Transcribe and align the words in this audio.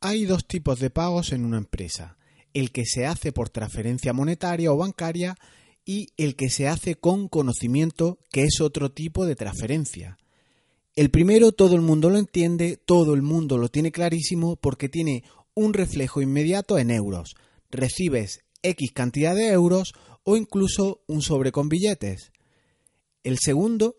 Hay 0.00 0.26
dos 0.26 0.46
tipos 0.46 0.78
de 0.78 0.90
pagos 0.90 1.32
en 1.32 1.44
una 1.44 1.58
empresa, 1.58 2.18
el 2.52 2.70
que 2.70 2.84
se 2.84 3.06
hace 3.06 3.32
por 3.32 3.48
transferencia 3.48 4.12
monetaria 4.12 4.72
o 4.72 4.76
bancaria 4.76 5.36
y 5.84 6.08
el 6.16 6.36
que 6.36 6.50
se 6.50 6.68
hace 6.68 6.96
con 6.96 7.28
conocimiento, 7.28 8.18
que 8.30 8.42
es 8.42 8.60
otro 8.60 8.92
tipo 8.92 9.24
de 9.24 9.36
transferencia. 9.36 10.18
El 10.94 11.10
primero 11.10 11.52
todo 11.52 11.76
el 11.76 11.82
mundo 11.82 12.10
lo 12.10 12.18
entiende, 12.18 12.76
todo 12.76 13.14
el 13.14 13.22
mundo 13.22 13.58
lo 13.58 13.68
tiene 13.68 13.92
clarísimo 13.92 14.56
porque 14.56 14.88
tiene 14.88 15.24
un 15.54 15.72
reflejo 15.72 16.20
inmediato 16.20 16.78
en 16.78 16.90
euros. 16.90 17.34
Recibes 17.70 18.44
X 18.62 18.92
cantidad 18.92 19.34
de 19.34 19.48
euros 19.48 19.94
o 20.24 20.36
incluso 20.36 21.02
un 21.06 21.22
sobre 21.22 21.52
con 21.52 21.68
billetes. 21.68 22.32
El 23.22 23.38
segundo 23.38 23.96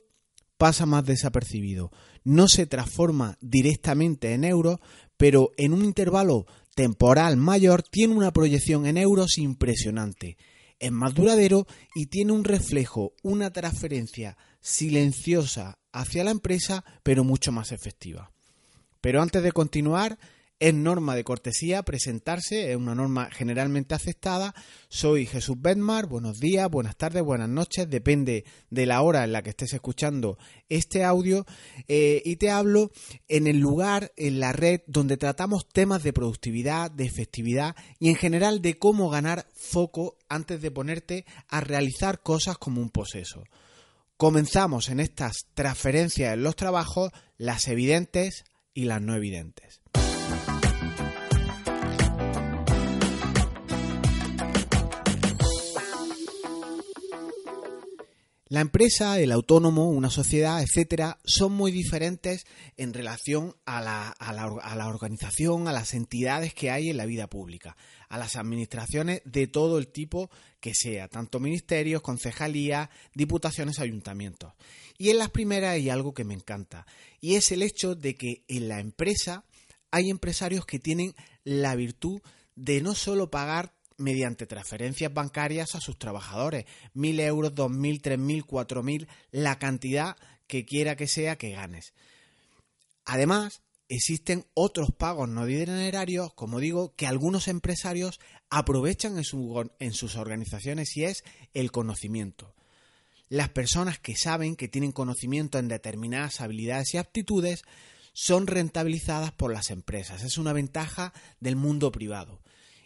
pasa 0.58 0.86
más 0.86 1.05
desapercibido. 1.05 1.92
No 2.23 2.48
se 2.48 2.66
transforma 2.66 3.38
directamente 3.42 4.34
en 4.34 4.44
euros, 4.44 4.80
pero 5.18 5.52
en 5.58 5.73
un 5.73 5.86
intervalo 5.86 6.46
temporal 6.76 7.38
mayor 7.38 7.84
tiene 7.84 8.14
una 8.14 8.31
proyección 8.31 8.86
en 8.86 8.98
euros 8.98 9.38
impresionante. 9.38 10.38
Es 10.80 10.91
más 10.91 11.16
duradero 11.16 11.66
y 11.95 12.05
tiene 12.08 12.34
un 12.34 12.44
reflejo, 12.44 13.14
una 13.23 13.52
transferencia 13.52 14.38
silenciosa 14.59 15.80
hacia 15.91 16.23
la 16.23 16.31
empresa, 16.31 16.84
pero 17.02 17.23
mucho 17.23 17.52
más 17.52 17.72
efectiva. 17.72 18.31
Pero 19.02 19.22
antes 19.22 19.42
de 19.42 19.52
continuar, 19.52 20.20
es 20.59 20.73
norma 20.73 21.16
de 21.16 21.23
cortesía 21.23 21.84
presentarse, 21.84 22.71
es 22.71 22.77
una 22.77 22.95
norma 22.95 23.29
generalmente 23.31 23.93
aceptada. 23.93 24.55
Soy 24.89 25.25
Jesús 25.25 25.55
Bedmar, 25.59 26.07
buenos 26.07 26.39
días, 26.39 26.70
buenas 26.70 26.95
tardes, 26.95 27.21
buenas 27.21 27.49
noches, 27.49 27.89
depende 27.89 28.43
de 28.70 28.85
la 28.85 29.02
hora 29.02 29.23
en 29.23 29.33
la 29.33 29.43
que 29.43 29.52
estés 29.52 29.73
escuchando 29.73 30.38
este 30.67 31.03
audio. 31.03 31.45
Eh, 31.88 32.21
y 32.25 32.38
te 32.38 32.49
hablo 32.49 32.91
en 33.27 33.45
el 33.45 33.59
lugar, 33.59 34.13
en 34.17 34.39
la 34.39 34.52
red, 34.52 34.81
donde 34.88 35.17
tratamos 35.17 35.67
temas 35.67 36.02
de 36.03 36.13
productividad, 36.13 36.89
de 36.89 37.05
efectividad 37.05 37.75
y 37.99 38.09
en 38.09 38.16
general 38.16 38.61
de 38.61 38.80
cómo 38.80 39.09
ganar 39.09 39.47
foco 39.53 40.17
antes 40.27 40.61
de 40.61 40.71
ponerte 40.71 41.25
a 41.49 41.61
realizar 41.61 42.21
cosas 42.21 42.58
como 42.58 42.81
un 42.81 42.89
poseso. 42.89 43.44
Comenzamos 44.17 44.89
en 44.89 44.99
estas 44.99 45.45
transferencias 45.53 46.33
en 46.33 46.42
los 46.42 46.55
trabajos, 46.55 47.11
las 47.38 47.67
evidentes 47.67 48.45
y 48.73 48.86
las 48.86 48.99
no 48.99 49.16
evidentes. 49.16 49.81
La 58.50 58.62
empresa, 58.62 59.20
el 59.20 59.34
autónomo, 59.34 59.90
una 59.90 60.09
sociedad, 60.09 60.62
etcétera, 60.62 61.20
son 61.26 61.52
muy 61.52 61.70
diferentes 61.72 62.45
en 62.78 62.94
relación 62.94 63.56
a 63.66 63.81
la, 63.81 64.08
a, 64.08 64.31
la, 64.31 64.44
a 64.44 64.76
la, 64.78 64.88
organización, 64.88 65.67
a 65.67 65.73
las 65.73 65.94
entidades 65.94 66.54
que 66.54 66.72
hay 66.72 66.89
en 66.89 66.95
la 66.95 67.06
vida 67.06 67.28
pública, 67.28 67.76
a 68.08 68.17
las 68.17 68.38
administraciones 68.38 69.22
de 69.26 69.48
todo 69.48 69.78
el 69.78 69.89
tipo 69.89 70.30
que 70.62 70.73
sea, 70.73 71.09
tanto 71.09 71.42
ministerios, 71.42 72.02
concejalías, 72.02 72.89
diputaciones, 73.14 73.80
ayuntamientos. 73.80 74.54
Y 74.98 75.09
en 75.09 75.17
las 75.17 75.30
primeras 75.30 75.73
hay 75.73 75.89
algo 75.89 76.14
que 76.14 76.23
me 76.23 76.34
encanta, 76.34 76.88
y 77.20 77.36
es 77.36 77.52
el 77.52 77.61
hecho 77.61 77.95
de 77.95 78.16
que 78.16 78.45
en 78.48 78.70
la 78.70 78.80
empresa 78.80 79.44
hay 79.92 80.09
empresarios 80.09 80.66
que 80.66 80.80
tienen 80.80 81.14
la 81.44 81.76
virtud 81.76 82.22
de 82.56 82.82
no 82.82 82.95
solo 82.95 83.30
pagar 83.30 83.73
mediante 83.98 84.45
transferencias 84.45 85.14
bancarias 85.14 85.76
a 85.76 85.81
sus 85.81 85.98
trabajadores. 85.98 86.66
Mil 86.94 87.20
euros, 87.20 87.53
dos 87.53 87.72
mil, 87.72 88.02
tres 88.02 88.20
mil, 88.20 88.45
cuatro 88.45 88.84
mil, 88.84 89.08
la 89.31 89.59
cantidad 89.59 90.16
que 90.48 90.66
quiera 90.66 90.95
que 90.95 91.08
sea 91.08 91.38
que 91.38 91.52
ganes. 91.52 91.94
Además, 93.06 93.62
existen 93.89 94.45
otros 94.54 94.89
pagos 94.92 95.30
no 95.30 95.45
dinerarios, 95.45 96.34
como 96.34 96.59
digo, 96.59 96.94
que 96.95 97.08
algunos 97.08 97.48
empresarios 97.48 98.20
aprovechan 98.50 99.17
en, 99.17 99.23
su, 99.23 99.70
en 99.80 99.94
sus 99.94 100.16
organizaciones 100.16 100.95
y 100.98 101.06
es 101.06 101.23
el 101.54 101.72
conocimiento. 101.72 102.54
Las 103.30 103.50
personas 103.50 104.00
que 104.00 104.16
saben 104.16 104.55
que 104.55 104.67
tienen 104.67 104.92
conocimiento 104.92 105.60
en 105.60 105.67
determinadas 105.67 106.39
habilidades 106.39 106.94
y 106.94 106.98
aptitudes 106.98 107.64
son 108.14 108.48
rentabilizadas 108.48 109.32
por 109.32 109.54
las 109.54 109.70
empresas. 109.70 110.23
Es 110.23 110.38
una 110.38 110.54
ventaja 110.54 111.14
del 111.39 111.55
mundo 111.55 111.92
privado. 111.92 112.42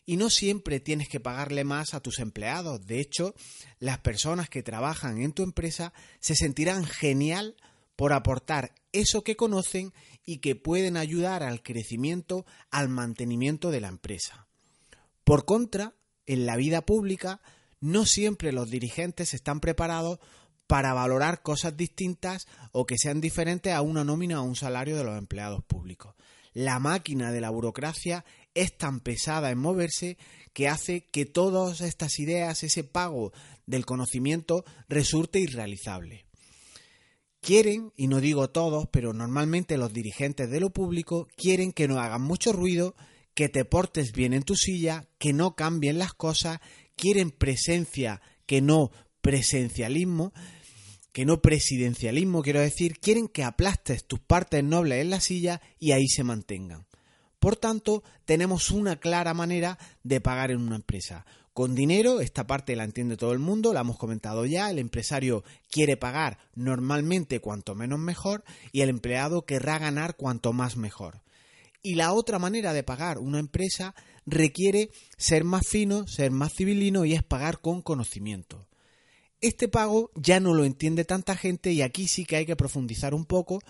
Y 0.05 0.17
no 0.17 0.29
siempre 0.29 0.79
tienes 0.79 1.07
que 1.07 1.19
pagarle 1.19 1.63
más 1.63 1.93
a 1.93 2.01
tus 2.01 2.19
empleados. 2.19 2.85
De 2.85 2.99
hecho, 2.99 3.35
las 3.79 3.99
personas 3.99 4.49
que 4.49 4.63
trabajan 4.63 5.21
en 5.21 5.31
tu 5.31 5.43
empresa 5.43 5.93
se 6.19 6.35
sentirán 6.35 6.85
genial 6.85 7.55
por 7.95 8.13
aportar 8.13 8.73
eso 8.93 9.23
que 9.23 9.35
conocen 9.35 9.93
y 10.25 10.39
que 10.39 10.55
pueden 10.55 10.97
ayudar 10.97 11.43
al 11.43 11.61
crecimiento, 11.61 12.45
al 12.71 12.89
mantenimiento 12.89 13.69
de 13.69 13.81
la 13.81 13.89
empresa. 13.89 14.47
Por 15.23 15.45
contra, 15.45 15.93
en 16.25 16.45
la 16.45 16.55
vida 16.55 16.81
pública, 16.81 17.41
no 17.79 18.05
siempre 18.05 18.51
los 18.51 18.69
dirigentes 18.69 19.33
están 19.33 19.59
preparados 19.59 20.19
para 20.67 20.93
valorar 20.93 21.41
cosas 21.41 21.75
distintas 21.75 22.47
o 22.71 22.85
que 22.85 22.97
sean 22.97 23.19
diferentes 23.19 23.73
a 23.73 23.81
una 23.81 24.03
nómina 24.03 24.41
o 24.41 24.45
un 24.45 24.55
salario 24.55 24.95
de 24.95 25.03
los 25.03 25.17
empleados 25.17 25.63
públicos. 25.63 26.15
La 26.53 26.79
máquina 26.79 27.31
de 27.31 27.41
la 27.41 27.49
burocracia 27.49 28.23
es 28.53 28.77
tan 28.77 28.99
pesada 28.99 29.51
en 29.51 29.57
moverse 29.57 30.17
que 30.53 30.67
hace 30.67 31.05
que 31.11 31.25
todas 31.25 31.81
estas 31.81 32.19
ideas, 32.19 32.63
ese 32.63 32.83
pago 32.83 33.31
del 33.65 33.85
conocimiento, 33.85 34.65
resulte 34.89 35.39
irrealizable. 35.39 36.25
Quieren, 37.39 37.91
y 37.95 38.07
no 38.07 38.21
digo 38.21 38.49
todos, 38.49 38.87
pero 38.91 39.13
normalmente 39.13 39.77
los 39.77 39.93
dirigentes 39.93 40.49
de 40.49 40.59
lo 40.59 40.69
público 40.69 41.27
quieren 41.35 41.71
que 41.71 41.87
no 41.87 41.99
hagan 41.99 42.21
mucho 42.21 42.53
ruido, 42.53 42.95
que 43.33 43.49
te 43.49 43.65
portes 43.65 44.11
bien 44.11 44.33
en 44.33 44.43
tu 44.43 44.55
silla, 44.55 45.07
que 45.17 45.33
no 45.33 45.55
cambien 45.55 45.97
las 45.97 46.13
cosas, 46.13 46.59
quieren 46.95 47.31
presencia, 47.31 48.21
que 48.45 48.61
no 48.61 48.91
presencialismo, 49.21 50.33
que 51.13 51.25
no 51.25 51.41
presidencialismo, 51.41 52.41
quiero 52.41 52.59
decir, 52.59 52.99
quieren 52.99 53.27
que 53.27 53.43
aplastes 53.43 54.05
tus 54.05 54.19
partes 54.19 54.63
nobles 54.63 55.01
en 55.01 55.09
la 55.09 55.19
silla 55.19 55.61
y 55.79 55.93
ahí 55.93 56.07
se 56.07 56.23
mantengan. 56.23 56.85
Por 57.41 57.55
tanto, 57.55 58.03
tenemos 58.25 58.69
una 58.69 58.97
clara 58.97 59.33
manera 59.33 59.79
de 60.03 60.21
pagar 60.21 60.51
en 60.51 60.61
una 60.61 60.75
empresa. 60.75 61.25
Con 61.53 61.73
dinero, 61.73 62.21
esta 62.21 62.45
parte 62.45 62.75
la 62.75 62.83
entiende 62.83 63.17
todo 63.17 63.33
el 63.33 63.39
mundo, 63.39 63.73
la 63.73 63.79
hemos 63.79 63.97
comentado 63.97 64.45
ya, 64.45 64.69
el 64.69 64.77
empresario 64.77 65.43
quiere 65.71 65.97
pagar 65.97 66.37
normalmente 66.53 67.39
cuanto 67.39 67.73
menos 67.73 67.97
mejor 67.97 68.43
y 68.71 68.81
el 68.81 68.89
empleado 68.89 69.43
querrá 69.43 69.79
ganar 69.79 70.17
cuanto 70.17 70.53
más 70.53 70.77
mejor. 70.77 71.23
Y 71.81 71.95
la 71.95 72.13
otra 72.13 72.37
manera 72.37 72.73
de 72.73 72.83
pagar 72.83 73.17
una 73.17 73.39
empresa 73.39 73.95
requiere 74.27 74.91
ser 75.17 75.43
más 75.43 75.67
fino, 75.67 76.05
ser 76.05 76.29
más 76.29 76.53
civilino 76.53 77.05
y 77.05 77.15
es 77.15 77.23
pagar 77.23 77.59
con 77.59 77.81
conocimiento. 77.81 78.67
Este 79.41 79.67
pago 79.67 80.11
ya 80.13 80.39
no 80.39 80.53
lo 80.53 80.63
entiende 80.63 81.05
tanta 81.05 81.35
gente 81.35 81.71
y 81.71 81.81
aquí 81.81 82.07
sí 82.07 82.23
que 82.23 82.35
hay 82.35 82.45
que 82.45 82.55
profundizar 82.55 83.15
un 83.15 83.25
poco 83.25 83.63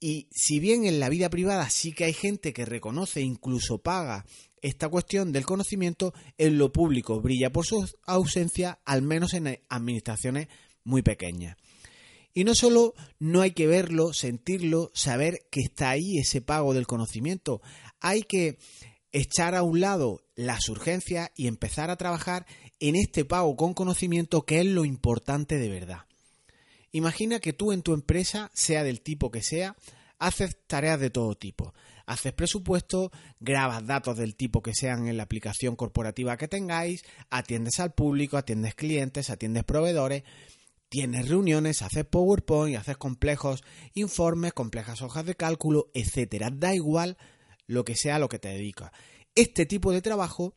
y 0.00 0.28
si 0.30 0.60
bien 0.60 0.84
en 0.84 1.00
la 1.00 1.08
vida 1.08 1.30
privada 1.30 1.68
sí 1.70 1.92
que 1.92 2.04
hay 2.04 2.12
gente 2.12 2.52
que 2.52 2.64
reconoce 2.64 3.20
e 3.20 3.24
incluso 3.24 3.78
paga 3.78 4.24
esta 4.62 4.88
cuestión 4.88 5.32
del 5.32 5.46
conocimiento, 5.46 6.12
en 6.36 6.58
lo 6.58 6.72
público 6.72 7.20
brilla 7.20 7.50
por 7.50 7.64
su 7.64 7.88
ausencia, 8.06 8.80
al 8.84 9.02
menos 9.02 9.34
en 9.34 9.60
administraciones 9.68 10.48
muy 10.84 11.02
pequeñas. 11.02 11.56
Y 12.34 12.44
no 12.44 12.54
solo 12.54 12.94
no 13.18 13.40
hay 13.40 13.52
que 13.52 13.66
verlo, 13.66 14.12
sentirlo, 14.12 14.90
saber 14.94 15.46
que 15.50 15.60
está 15.60 15.90
ahí 15.90 16.18
ese 16.18 16.40
pago 16.40 16.74
del 16.74 16.86
conocimiento, 16.86 17.60
hay 18.00 18.22
que 18.22 18.58
echar 19.12 19.54
a 19.54 19.62
un 19.62 19.80
lado 19.80 20.22
las 20.34 20.68
urgencias 20.68 21.30
y 21.36 21.46
empezar 21.46 21.90
a 21.90 21.96
trabajar 21.96 22.46
en 22.78 22.96
este 22.96 23.24
pago 23.24 23.56
con 23.56 23.74
conocimiento 23.74 24.42
que 24.42 24.60
es 24.60 24.66
lo 24.66 24.84
importante 24.84 25.56
de 25.56 25.68
verdad. 25.68 26.07
Imagina 26.92 27.40
que 27.40 27.52
tú 27.52 27.72
en 27.72 27.82
tu 27.82 27.92
empresa, 27.92 28.50
sea 28.54 28.82
del 28.82 29.00
tipo 29.00 29.30
que 29.30 29.42
sea, 29.42 29.76
haces 30.18 30.56
tareas 30.66 31.00
de 31.00 31.10
todo 31.10 31.34
tipo. 31.34 31.74
Haces 32.06 32.32
presupuesto, 32.32 33.12
grabas 33.38 33.86
datos 33.86 34.16
del 34.16 34.34
tipo 34.34 34.62
que 34.62 34.74
sean 34.74 35.08
en 35.08 35.16
la 35.16 35.24
aplicación 35.24 35.76
corporativa 35.76 36.36
que 36.38 36.48
tengáis, 36.48 37.04
atiendes 37.28 37.80
al 37.80 37.92
público, 37.92 38.36
atiendes 38.36 38.74
clientes, 38.74 39.28
atiendes 39.28 39.64
proveedores, 39.64 40.24
tienes 40.88 41.28
reuniones, 41.28 41.82
haces 41.82 42.06
PowerPoint, 42.06 42.78
haces 42.78 42.96
complejos 42.96 43.62
informes, 43.92 44.54
complejas 44.54 45.02
hojas 45.02 45.26
de 45.26 45.34
cálculo, 45.34 45.90
etcétera. 45.92 46.50
Da 46.50 46.74
igual 46.74 47.18
lo 47.66 47.84
que 47.84 47.94
sea 47.94 48.18
lo 48.18 48.30
que 48.30 48.38
te 48.38 48.48
dedicas. 48.48 48.90
Este 49.34 49.66
tipo 49.66 49.92
de 49.92 50.02
trabajo 50.02 50.54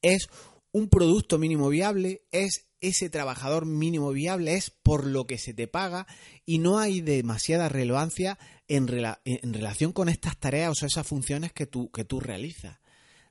es 0.00 0.28
un 0.72 0.88
producto 0.88 1.38
mínimo 1.38 1.68
viable, 1.68 2.22
es 2.32 2.66
ese 2.82 3.08
trabajador 3.08 3.64
mínimo 3.64 4.10
viable 4.10 4.54
es 4.54 4.70
por 4.70 5.06
lo 5.06 5.26
que 5.26 5.38
se 5.38 5.54
te 5.54 5.68
paga 5.68 6.06
y 6.44 6.58
no 6.58 6.78
hay 6.78 7.00
demasiada 7.00 7.68
relevancia 7.68 8.38
en, 8.68 8.88
relación 8.88 9.92
con 9.92 10.08
estas 10.08 10.36
tareas 10.36 10.82
o 10.82 10.86
esas 10.86 11.06
funciones 11.06 11.52
que 11.52 11.66
tú, 11.66 11.90
que 11.90 12.04
tú 12.04 12.20
realizas. 12.20 12.78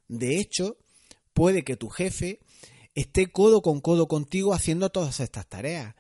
De 0.08 0.40
hecho, 0.40 0.78
puede 1.34 1.64
que 1.64 1.76
tu 1.76 1.90
jefe 1.90 2.40
esté 2.96 3.28
codo 3.32 3.62
con 3.62 3.82
codo 3.82 4.08
contigo 4.08 4.54
haciendo 4.54 4.90
todas 4.90 5.20
estas 5.20 5.48
tareas, 5.48 5.96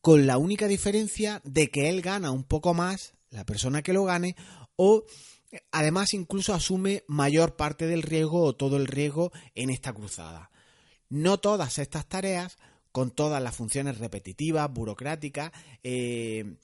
con 0.00 0.26
la 0.26 0.38
única 0.38 0.66
diferencia 0.66 1.40
de 1.44 1.70
que 1.70 1.88
él 1.88 2.02
gana 2.02 2.30
un 2.30 2.44
poco 2.44 2.74
más, 2.74 3.14
la 3.30 3.44
persona 3.44 3.82
que 3.82 3.92
lo 3.92 4.04
gane, 4.04 4.36
o 4.76 5.04
además 5.72 6.14
incluso 6.14 6.54
asume 6.54 7.04
mayor 7.06 7.56
parte 7.56 7.86
del 7.86 8.02
riesgo 8.02 8.42
o 8.42 8.56
todo 8.56 8.76
el 8.76 8.86
riesgo 8.86 9.32
en 9.54 9.70
esta 9.70 9.92
cruzada. 9.92 10.50
No 11.08 11.38
todas 11.38 11.78
estas 11.78 12.06
tareas, 12.06 12.58
con 12.94 13.10
todas 13.10 13.42
las 13.42 13.56
funciones 13.56 13.98
repetitivas, 13.98 14.72
burocráticas, 14.72 15.50
eh, 15.82 16.58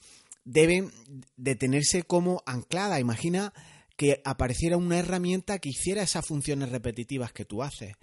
deben 0.45 0.89
de 1.35 1.57
tenerse 1.57 2.03
como 2.03 2.41
anclada. 2.45 3.01
Imagina 3.01 3.51
que 3.97 4.21
apareciera 4.23 4.77
una 4.77 4.97
herramienta 4.97 5.59
que 5.59 5.71
hiciera 5.71 6.03
esas 6.03 6.25
funciones 6.25 6.69
repetitivas 6.69 7.33
que 7.33 7.43
tú 7.43 7.63
haces. 7.63 7.95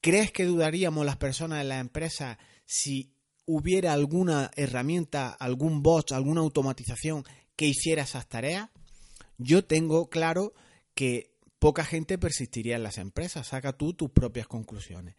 ¿Crees 0.00 0.32
que 0.32 0.46
dudaríamos 0.46 1.06
las 1.06 1.16
personas 1.16 1.60
en 1.60 1.68
la 1.68 1.78
empresa 1.78 2.40
si 2.66 3.14
hubiera 3.46 3.92
alguna 3.92 4.50
herramienta, 4.56 5.28
algún 5.28 5.80
bot, 5.80 6.10
alguna 6.10 6.40
automatización 6.40 7.22
que 7.54 7.66
hiciera 7.66 8.02
esas 8.02 8.28
tareas? 8.28 8.68
Yo 9.38 9.64
tengo 9.64 10.10
claro 10.10 10.54
que 10.96 11.36
poca 11.60 11.84
gente 11.84 12.18
persistiría 12.18 12.74
en 12.74 12.82
las 12.82 12.98
empresas. 12.98 13.46
Saca 13.46 13.74
tú 13.74 13.94
tus 13.94 14.10
propias 14.10 14.48
conclusiones. 14.48 15.14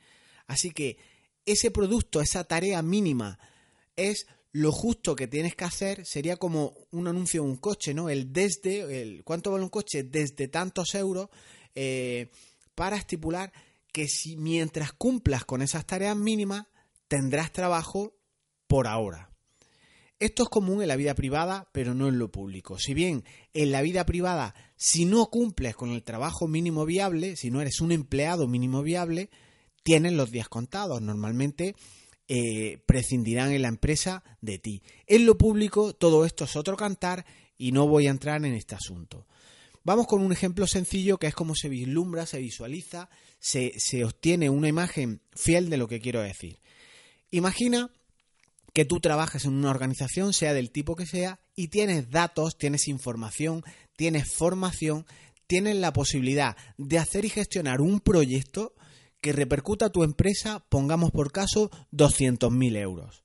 Así 0.48 0.72
que 0.72 0.98
ese 1.46 1.72
producto, 1.72 2.22
esa 2.22 2.44
tarea 2.44 2.82
mínima, 2.82 3.40
es 3.96 4.28
lo 4.54 4.72
justo 4.72 5.16
que 5.16 5.28
tienes 5.28 5.56
que 5.56 5.64
hacer 5.64 6.06
sería 6.06 6.36
como 6.38 6.74
un 6.92 7.08
anuncio 7.08 7.44
de 7.44 7.50
un 7.50 7.58
coche, 7.58 7.94
¿no? 7.94 8.10
El 8.10 8.34
desde, 8.34 9.02
el 9.02 9.24
cuánto 9.24 9.52
vale 9.52 9.64
un 9.64 9.70
coche 9.70 10.04
desde 10.04 10.48
tantos 10.48 10.94
euros 10.96 11.30
eh, 11.74 12.32
para 12.76 12.98
estipular 12.98 13.54
que 13.94 14.08
si 14.08 14.36
mientras 14.36 14.94
cumplas 14.94 15.46
con 15.46 15.62
esas 15.62 15.86
tareas 15.86 16.18
mínimas 16.18 16.66
tendrás 17.08 17.52
trabajo 17.52 18.14
por 18.68 18.88
ahora. 18.88 19.30
Esto 20.20 20.44
es 20.44 20.50
común 20.50 20.82
en 20.82 20.88
la 20.88 20.96
vida 20.98 21.16
privada, 21.16 21.68
pero 21.72 21.96
no 21.96 22.08
en 22.08 22.20
lo 22.20 22.32
público. 22.32 22.78
Si 22.78 22.94
bien 22.94 23.24
en 23.54 23.72
la 23.72 23.82
vida 23.82 24.06
privada, 24.06 24.54
si 24.76 25.06
no 25.06 25.32
cumples 25.32 25.76
con 25.76 25.90
el 25.90 26.04
trabajo 26.04 26.48
mínimo 26.48 26.86
viable, 26.86 27.36
si 27.36 27.50
no 27.50 27.60
eres 27.60 27.82
un 27.82 27.92
empleado 27.92 28.48
mínimo 28.48 28.84
viable, 28.84 29.32
tienes 29.84 30.14
los 30.14 30.32
días 30.32 30.50
contados. 30.50 31.02
Normalmente 31.02 31.76
eh, 32.28 32.82
prescindirán 32.86 33.52
en 33.52 33.64
la 33.64 33.68
empresa 33.68 34.24
de 34.42 34.60
ti. 34.60 34.82
En 35.08 35.26
lo 35.26 35.38
público 35.38 35.94
todo 35.94 36.26
esto 36.26 36.46
es 36.46 36.56
otro 36.56 36.78
cantar 36.78 37.26
y 37.58 37.72
no 37.72 37.88
voy 37.88 38.08
a 38.08 38.12
entrar 38.12 38.46
en 38.46 38.54
este 38.54 38.76
asunto. 38.76 39.28
Vamos 39.84 40.08
con 40.08 40.22
un 40.22 40.32
ejemplo 40.32 40.68
sencillo 40.68 41.18
que 41.18 41.28
es 41.28 41.34
cómo 41.34 41.56
se 41.56 41.68
vislumbra, 41.68 42.26
se 42.26 42.40
visualiza, 42.40 43.10
se, 43.40 43.74
se 43.78 44.06
obtiene 44.06 44.50
una 44.50 44.68
imagen 44.68 45.22
fiel 45.34 45.70
de 45.70 45.78
lo 45.78 45.88
que 45.88 46.00
quiero 46.00 46.22
decir. 46.22 46.60
Imagina 47.32 47.90
que 48.74 48.86
tú 48.86 49.00
trabajas 49.00 49.46
en 49.46 49.54
una 49.54 49.72
organización, 49.72 50.34
sea 50.34 50.54
del 50.54 50.72
tipo 50.72 50.96
que 50.96 51.06
sea, 51.06 51.40
y 51.56 51.68
tienes 51.68 52.10
datos, 52.10 52.58
tienes 52.58 52.88
información, 52.88 53.64
tienes 53.96 54.32
formación, 54.32 55.06
tienes 55.48 55.76
la 55.76 55.94
posibilidad 55.94 56.56
de 56.78 56.98
hacer 56.98 57.26
y 57.26 57.30
gestionar 57.30 57.82
un 57.82 58.00
proyecto 58.00 58.74
que 59.22 59.34
repercuta 59.34 59.86
a 59.88 59.92
tu 59.92 60.04
empresa, 60.04 60.66
pongamos 60.68 61.12
por 61.12 61.32
caso, 61.32 61.70
200.000 61.92 62.78
euros. 62.78 63.24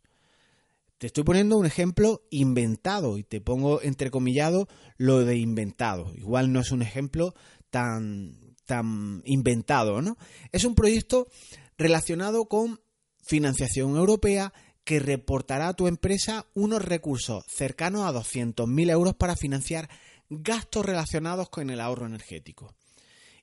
Te 0.98 1.08
estoy 1.08 1.24
poniendo 1.24 1.58
un 1.58 1.66
ejemplo 1.66 2.22
inventado 2.30 3.18
y 3.18 3.22
te 3.22 3.40
pongo 3.40 3.82
entrecomillado 3.82 4.68
lo 4.96 5.24
de 5.24 5.36
inventado. 5.36 6.12
Igual 6.14 6.52
no 6.52 6.60
es 6.60 6.70
un 6.70 6.80
ejemplo 6.80 7.34
tan, 7.70 8.54
tan 8.64 9.22
inventado, 9.26 10.00
¿no? 10.00 10.16
Es 10.52 10.64
un 10.64 10.74
proyecto 10.74 11.28
relacionado 11.76 12.46
con 12.46 12.80
financiación 13.22 13.96
europea 13.96 14.52
que 14.84 15.00
reportará 15.00 15.68
a 15.68 15.74
tu 15.74 15.88
empresa 15.88 16.46
unos 16.54 16.82
recursos 16.82 17.44
cercanos 17.48 18.02
a 18.02 18.12
200.000 18.12 18.90
euros 18.90 19.14
para 19.14 19.36
financiar 19.36 19.90
gastos 20.30 20.86
relacionados 20.86 21.48
con 21.50 21.70
el 21.70 21.80
ahorro 21.80 22.06
energético. 22.06 22.74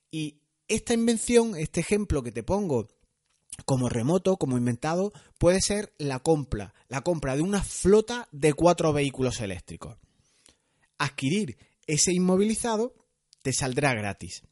Y 0.10 0.43
esta 0.68 0.94
invención, 0.94 1.56
este 1.56 1.80
ejemplo 1.82 2.24
que 2.24 2.32
te 2.32 2.44
pongo 2.44 2.88
como 3.66 3.90
remoto, 3.90 4.38
como 4.38 4.58
inventado, 4.58 5.12
puede 5.38 5.62
ser 5.62 5.94
la 5.98 6.20
compra, 6.20 6.74
la 6.88 7.02
compra 7.02 7.36
de 7.36 7.42
una 7.42 7.64
flota 7.64 8.28
de 8.32 8.54
cuatro 8.54 8.94
vehículos 8.94 9.40
eléctricos. 9.42 9.98
Adquirir 10.98 11.58
ese 11.86 12.14
inmovilizado 12.14 12.96
te 13.42 13.54
saldrá 13.54 13.94
gratis 13.94 14.44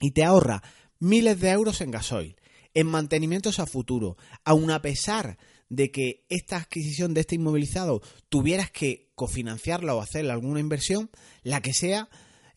y 0.00 0.12
te 0.12 0.24
ahorra 0.24 0.62
miles 0.98 1.40
de 1.40 1.50
euros 1.50 1.80
en 1.80 1.90
gasoil, 1.90 2.36
en 2.74 2.86
mantenimientos 2.86 3.58
a 3.58 3.66
futuro, 3.66 4.16
aun 4.44 4.70
a 4.70 4.80
pesar 4.80 5.38
de 5.68 5.90
que 5.90 6.24
esta 6.28 6.56
adquisición 6.56 7.14
de 7.14 7.22
este 7.22 7.34
inmovilizado 7.34 8.02
tuvieras 8.28 8.70
que 8.70 9.10
cofinanciarla 9.14 9.94
o 9.94 10.00
hacerle 10.00 10.32
alguna 10.32 10.60
inversión, 10.60 11.10
la 11.42 11.60
que 11.60 11.72
sea, 11.72 12.08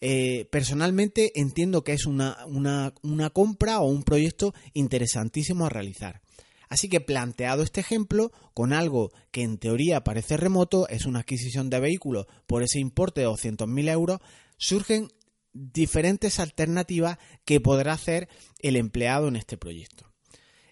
eh, 0.01 0.47
personalmente 0.51 1.31
entiendo 1.39 1.83
que 1.83 1.93
es 1.93 2.05
una, 2.05 2.45
una 2.47 3.29
compra 3.31 3.79
o 3.79 3.89
un 3.89 4.03
proyecto 4.03 4.53
interesantísimo 4.73 5.65
a 5.65 5.69
realizar. 5.69 6.21
Así 6.69 6.89
que 6.89 7.01
planteado 7.01 7.63
este 7.63 7.81
ejemplo, 7.81 8.31
con 8.53 8.73
algo 8.73 9.11
que 9.31 9.43
en 9.43 9.57
teoría 9.57 10.03
parece 10.03 10.37
remoto, 10.37 10.87
es 10.89 11.05
una 11.05 11.19
adquisición 11.19 11.69
de 11.69 11.79
vehículos 11.79 12.27
por 12.47 12.63
ese 12.63 12.79
importe 12.79 13.21
de 13.21 13.27
200.000 13.27 13.89
euros, 13.91 14.19
surgen 14.57 15.09
diferentes 15.53 16.39
alternativas 16.39 17.17
que 17.45 17.61
podrá 17.61 17.93
hacer 17.93 18.27
el 18.59 18.75
empleado 18.75 19.27
en 19.27 19.35
este 19.35 19.57
proyecto. 19.57 20.11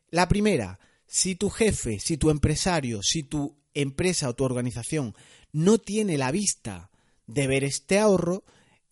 La 0.09 0.27
primera, 0.27 0.79
si 1.07 1.35
tu 1.35 1.49
jefe, 1.49 1.99
si 1.99 2.17
tu 2.17 2.29
empresario, 2.29 3.01
si 3.01 3.23
tu 3.23 3.57
empresa 3.73 4.29
o 4.29 4.35
tu 4.35 4.43
organización 4.43 5.15
no 5.51 5.77
tiene 5.77 6.17
la 6.17 6.31
vista 6.31 6.91
de 7.27 7.47
ver 7.47 7.63
este 7.63 7.99
ahorro, 7.99 8.43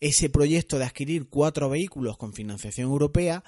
ese 0.02 0.28
proyecto 0.28 0.80
de 0.80 0.84
adquirir 0.84 1.28
cuatro 1.28 1.70
vehículos 1.70 2.18
con 2.18 2.32
financiación 2.32 2.90
europea, 2.90 3.44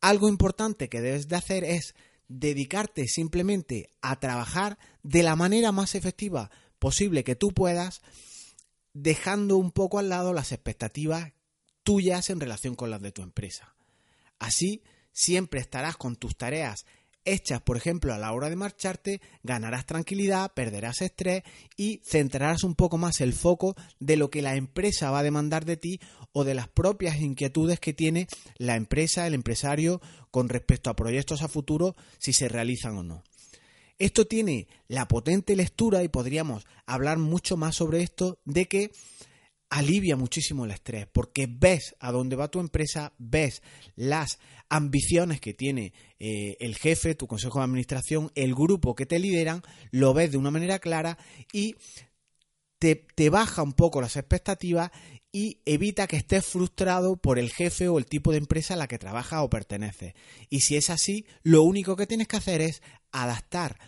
algo 0.00 0.28
importante 0.28 0.88
que 0.88 1.00
debes 1.00 1.28
de 1.28 1.36
hacer 1.36 1.62
es 1.62 1.94
dedicarte 2.26 3.06
simplemente 3.06 3.90
a 4.02 4.18
trabajar 4.18 4.76
de 5.04 5.22
la 5.22 5.36
manera 5.36 5.70
más 5.70 5.94
efectiva 5.94 6.50
posible 6.80 7.22
que 7.22 7.36
tú 7.36 7.52
puedas, 7.52 8.02
dejando 8.92 9.56
un 9.56 9.70
poco 9.70 10.00
al 10.00 10.08
lado 10.08 10.32
las 10.32 10.50
expectativas 10.50 11.32
tuyas 11.84 12.28
en 12.28 12.40
relación 12.40 12.74
con 12.74 12.90
las 12.90 13.00
de 13.00 13.12
tu 13.12 13.22
empresa. 13.22 13.76
Así, 14.40 14.82
siempre 15.12 15.60
estarás 15.60 15.96
con 15.96 16.16
tus 16.16 16.36
tareas 16.36 16.86
hechas, 17.24 17.60
por 17.60 17.76
ejemplo, 17.76 18.12
a 18.12 18.18
la 18.18 18.32
hora 18.32 18.50
de 18.50 18.56
marcharte, 18.56 19.20
ganarás 19.42 19.86
tranquilidad, 19.86 20.52
perderás 20.52 21.02
estrés 21.02 21.42
y 21.76 22.00
centrarás 22.04 22.64
un 22.64 22.74
poco 22.74 22.98
más 22.98 23.20
el 23.20 23.32
foco 23.32 23.74
de 24.00 24.16
lo 24.16 24.30
que 24.30 24.42
la 24.42 24.56
empresa 24.56 25.10
va 25.10 25.20
a 25.20 25.24
demandar 25.24 25.64
de 25.64 25.76
ti 25.76 26.00
o 26.32 26.44
de 26.44 26.54
las 26.54 26.68
propias 26.68 27.20
inquietudes 27.20 27.80
que 27.80 27.92
tiene 27.92 28.26
la 28.56 28.76
empresa, 28.76 29.26
el 29.26 29.34
empresario, 29.34 30.00
con 30.30 30.48
respecto 30.48 30.90
a 30.90 30.96
proyectos 30.96 31.42
a 31.42 31.48
futuro, 31.48 31.94
si 32.18 32.32
se 32.32 32.48
realizan 32.48 32.96
o 32.96 33.02
no. 33.02 33.22
Esto 33.98 34.26
tiene 34.26 34.66
la 34.88 35.06
potente 35.06 35.54
lectura, 35.54 36.02
y 36.02 36.08
podríamos 36.08 36.66
hablar 36.86 37.18
mucho 37.18 37.56
más 37.56 37.76
sobre 37.76 38.02
esto, 38.02 38.38
de 38.44 38.66
que 38.66 38.90
alivia 39.74 40.14
muchísimo 40.14 40.64
el 40.64 40.70
estrés 40.70 41.08
porque 41.12 41.48
ves 41.50 41.96
a 41.98 42.12
dónde 42.12 42.36
va 42.36 42.46
tu 42.50 42.60
empresa, 42.60 43.12
ves 43.18 43.60
las 43.96 44.38
ambiciones 44.68 45.40
que 45.40 45.52
tiene 45.52 45.92
eh, 46.20 46.56
el 46.60 46.76
jefe, 46.76 47.16
tu 47.16 47.26
consejo 47.26 47.58
de 47.58 47.64
administración, 47.64 48.30
el 48.36 48.54
grupo 48.54 48.94
que 48.94 49.04
te 49.04 49.18
lideran, 49.18 49.62
lo 49.90 50.14
ves 50.14 50.30
de 50.30 50.38
una 50.38 50.52
manera 50.52 50.78
clara 50.78 51.18
y 51.52 51.74
te, 52.78 53.04
te 53.16 53.30
baja 53.30 53.64
un 53.64 53.72
poco 53.72 54.00
las 54.00 54.14
expectativas 54.16 54.92
y 55.32 55.58
evita 55.64 56.06
que 56.06 56.18
estés 56.18 56.46
frustrado 56.46 57.16
por 57.16 57.40
el 57.40 57.50
jefe 57.50 57.88
o 57.88 57.98
el 57.98 58.06
tipo 58.06 58.30
de 58.30 58.38
empresa 58.38 58.74
a 58.74 58.76
la 58.76 58.86
que 58.86 59.00
trabajas 59.00 59.40
o 59.42 59.50
perteneces. 59.50 60.14
Y 60.50 60.60
si 60.60 60.76
es 60.76 60.88
así, 60.88 61.26
lo 61.42 61.64
único 61.64 61.96
que 61.96 62.06
tienes 62.06 62.28
que 62.28 62.36
hacer 62.36 62.60
es 62.60 62.80
adaptar 63.10 63.80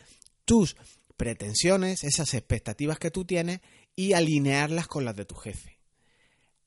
tus 0.44 0.76
pretensiones, 1.16 2.02
esas 2.02 2.34
expectativas 2.34 2.98
que 2.98 3.12
tú 3.12 3.24
tienes 3.24 3.60
y 3.94 4.14
alinearlas 4.14 4.88
con 4.88 5.04
las 5.04 5.14
de 5.14 5.24
tu 5.24 5.36
jefe. 5.36 5.75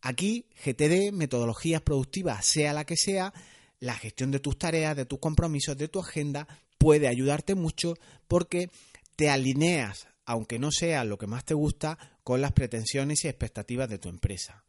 Aquí, 0.01 0.45
GTD, 0.63 1.11
metodologías 1.11 1.81
productivas, 1.81 2.45
sea 2.45 2.73
la 2.73 2.85
que 2.85 2.95
sea, 2.95 3.33
la 3.79 3.95
gestión 3.95 4.31
de 4.31 4.39
tus 4.39 4.57
tareas, 4.57 4.95
de 4.95 5.05
tus 5.05 5.19
compromisos, 5.19 5.77
de 5.77 5.87
tu 5.87 5.99
agenda, 5.99 6.47
puede 6.77 7.07
ayudarte 7.07 7.55
mucho 7.55 7.95
porque 8.27 8.69
te 9.15 9.29
alineas, 9.29 10.07
aunque 10.25 10.59
no 10.59 10.71
sea 10.71 11.03
lo 11.03 11.17
que 11.17 11.27
más 11.27 11.45
te 11.45 11.53
gusta, 11.53 11.97
con 12.23 12.41
las 12.41 12.53
pretensiones 12.53 13.25
y 13.25 13.27
expectativas 13.27 13.89
de 13.89 13.99
tu 13.99 14.09
empresa. 14.09 14.63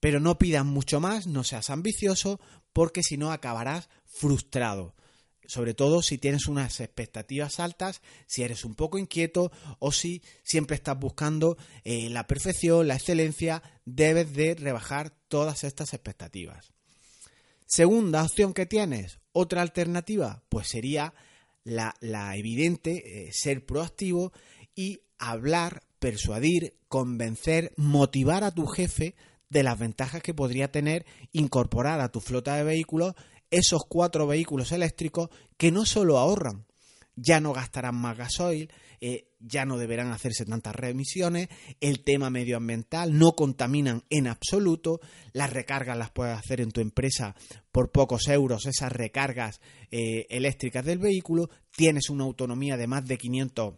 Pero 0.00 0.20
no 0.20 0.38
pidas 0.38 0.64
mucho 0.64 1.00
más, 1.00 1.26
no 1.26 1.44
seas 1.44 1.70
ambicioso, 1.70 2.40
porque 2.72 3.02
si 3.02 3.16
no 3.16 3.32
acabarás 3.32 3.88
frustrado 4.04 4.94
sobre 5.50 5.74
todo 5.74 6.00
si 6.00 6.16
tienes 6.16 6.46
unas 6.46 6.78
expectativas 6.78 7.58
altas, 7.58 8.02
si 8.28 8.44
eres 8.44 8.64
un 8.64 8.76
poco 8.76 8.98
inquieto 8.98 9.50
o 9.80 9.90
si 9.90 10.22
siempre 10.44 10.76
estás 10.76 10.96
buscando 10.96 11.58
eh, 11.82 12.08
la 12.08 12.28
perfección, 12.28 12.86
la 12.86 12.94
excelencia, 12.94 13.60
debes 13.84 14.32
de 14.32 14.54
rebajar 14.54 15.12
todas 15.26 15.64
estas 15.64 15.92
expectativas. 15.92 16.70
Segunda 17.66 18.22
opción 18.22 18.54
que 18.54 18.64
tienes, 18.64 19.18
otra 19.32 19.62
alternativa, 19.62 20.44
pues 20.48 20.68
sería 20.68 21.14
la, 21.64 21.96
evidente, 22.36 23.26
eh, 23.26 23.30
ser 23.32 23.66
proactivo 23.66 24.32
y 24.76 25.00
hablar, 25.18 25.82
persuadir, 25.98 26.76
convencer, 26.86 27.72
motivar 27.76 28.44
a 28.44 28.54
tu 28.54 28.68
jefe 28.68 29.16
de 29.48 29.64
las 29.64 29.76
ventajas 29.76 30.22
que 30.22 30.32
podría 30.32 30.70
tener 30.70 31.04
incorporar 31.32 32.00
a 32.00 32.12
tu 32.12 32.20
flota 32.20 32.54
de 32.54 32.62
vehículos 32.62 33.14
esos 33.50 33.82
cuatro 33.88 34.26
vehículos 34.26 34.72
eléctricos 34.72 35.30
que 35.56 35.70
no 35.70 35.84
solo 35.84 36.18
ahorran, 36.18 36.66
ya 37.16 37.40
no 37.40 37.52
gastarán 37.52 37.96
más 37.96 38.16
gasoil, 38.16 38.70
eh, 39.00 39.28
ya 39.40 39.64
no 39.64 39.78
deberán 39.78 40.12
hacerse 40.12 40.44
tantas 40.44 40.74
remisiones, 40.74 41.48
el 41.80 42.04
tema 42.04 42.28
medioambiental, 42.28 43.18
no 43.18 43.32
contaminan 43.32 44.04
en 44.10 44.26
absoluto, 44.26 45.00
las 45.32 45.50
recargas 45.50 45.96
las 45.96 46.10
puedes 46.10 46.36
hacer 46.36 46.60
en 46.60 46.70
tu 46.70 46.80
empresa 46.80 47.34
por 47.72 47.90
pocos 47.90 48.28
euros, 48.28 48.66
esas 48.66 48.92
recargas 48.92 49.60
eh, 49.90 50.26
eléctricas 50.28 50.84
del 50.84 50.98
vehículo, 50.98 51.48
tienes 51.74 52.10
una 52.10 52.24
autonomía 52.24 52.76
de 52.76 52.86
más 52.86 53.06
de 53.06 53.18
500 53.18 53.74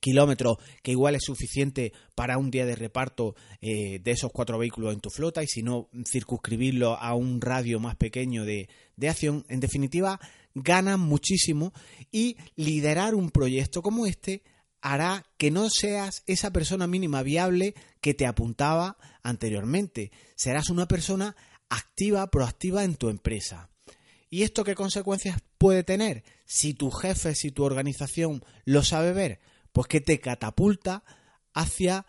kilómetros 0.00 0.58
que 0.82 0.92
igual 0.92 1.14
es 1.14 1.24
suficiente 1.24 1.92
para 2.14 2.38
un 2.38 2.50
día 2.50 2.66
de 2.66 2.76
reparto 2.76 3.34
eh, 3.60 4.00
de 4.00 4.10
esos 4.10 4.32
cuatro 4.32 4.58
vehículos 4.58 4.92
en 4.92 5.00
tu 5.00 5.10
flota 5.10 5.42
y 5.42 5.46
si 5.46 5.62
no 5.62 5.88
circunscribirlo 6.10 6.98
a 6.98 7.14
un 7.14 7.40
radio 7.40 7.80
más 7.80 7.96
pequeño 7.96 8.44
de, 8.44 8.68
de 8.96 9.08
acción 9.08 9.44
en 9.48 9.60
definitiva 9.60 10.20
ganan 10.54 11.00
muchísimo 11.00 11.72
y 12.12 12.36
liderar 12.56 13.14
un 13.14 13.30
proyecto 13.30 13.82
como 13.82 14.06
este 14.06 14.42
hará 14.84 15.24
que 15.38 15.50
no 15.50 15.70
seas 15.70 16.22
esa 16.26 16.52
persona 16.52 16.86
mínima 16.86 17.22
viable 17.22 17.74
que 18.02 18.12
te 18.12 18.26
apuntaba 18.26 18.98
anteriormente. 19.22 20.12
Serás 20.36 20.68
una 20.68 20.86
persona 20.86 21.34
activa, 21.70 22.30
proactiva 22.30 22.84
en 22.84 22.96
tu 22.96 23.08
empresa. 23.08 23.70
¿Y 24.28 24.42
esto 24.42 24.62
qué 24.62 24.74
consecuencias 24.74 25.38
puede 25.56 25.84
tener? 25.84 26.22
Si 26.44 26.74
tu 26.74 26.90
jefe, 26.90 27.34
si 27.34 27.50
tu 27.50 27.64
organización 27.64 28.44
lo 28.66 28.82
sabe 28.82 29.14
ver, 29.14 29.40
pues 29.74 29.88
que 29.88 30.00
te 30.00 30.20
catapulta 30.20 31.02
hacia 31.52 32.06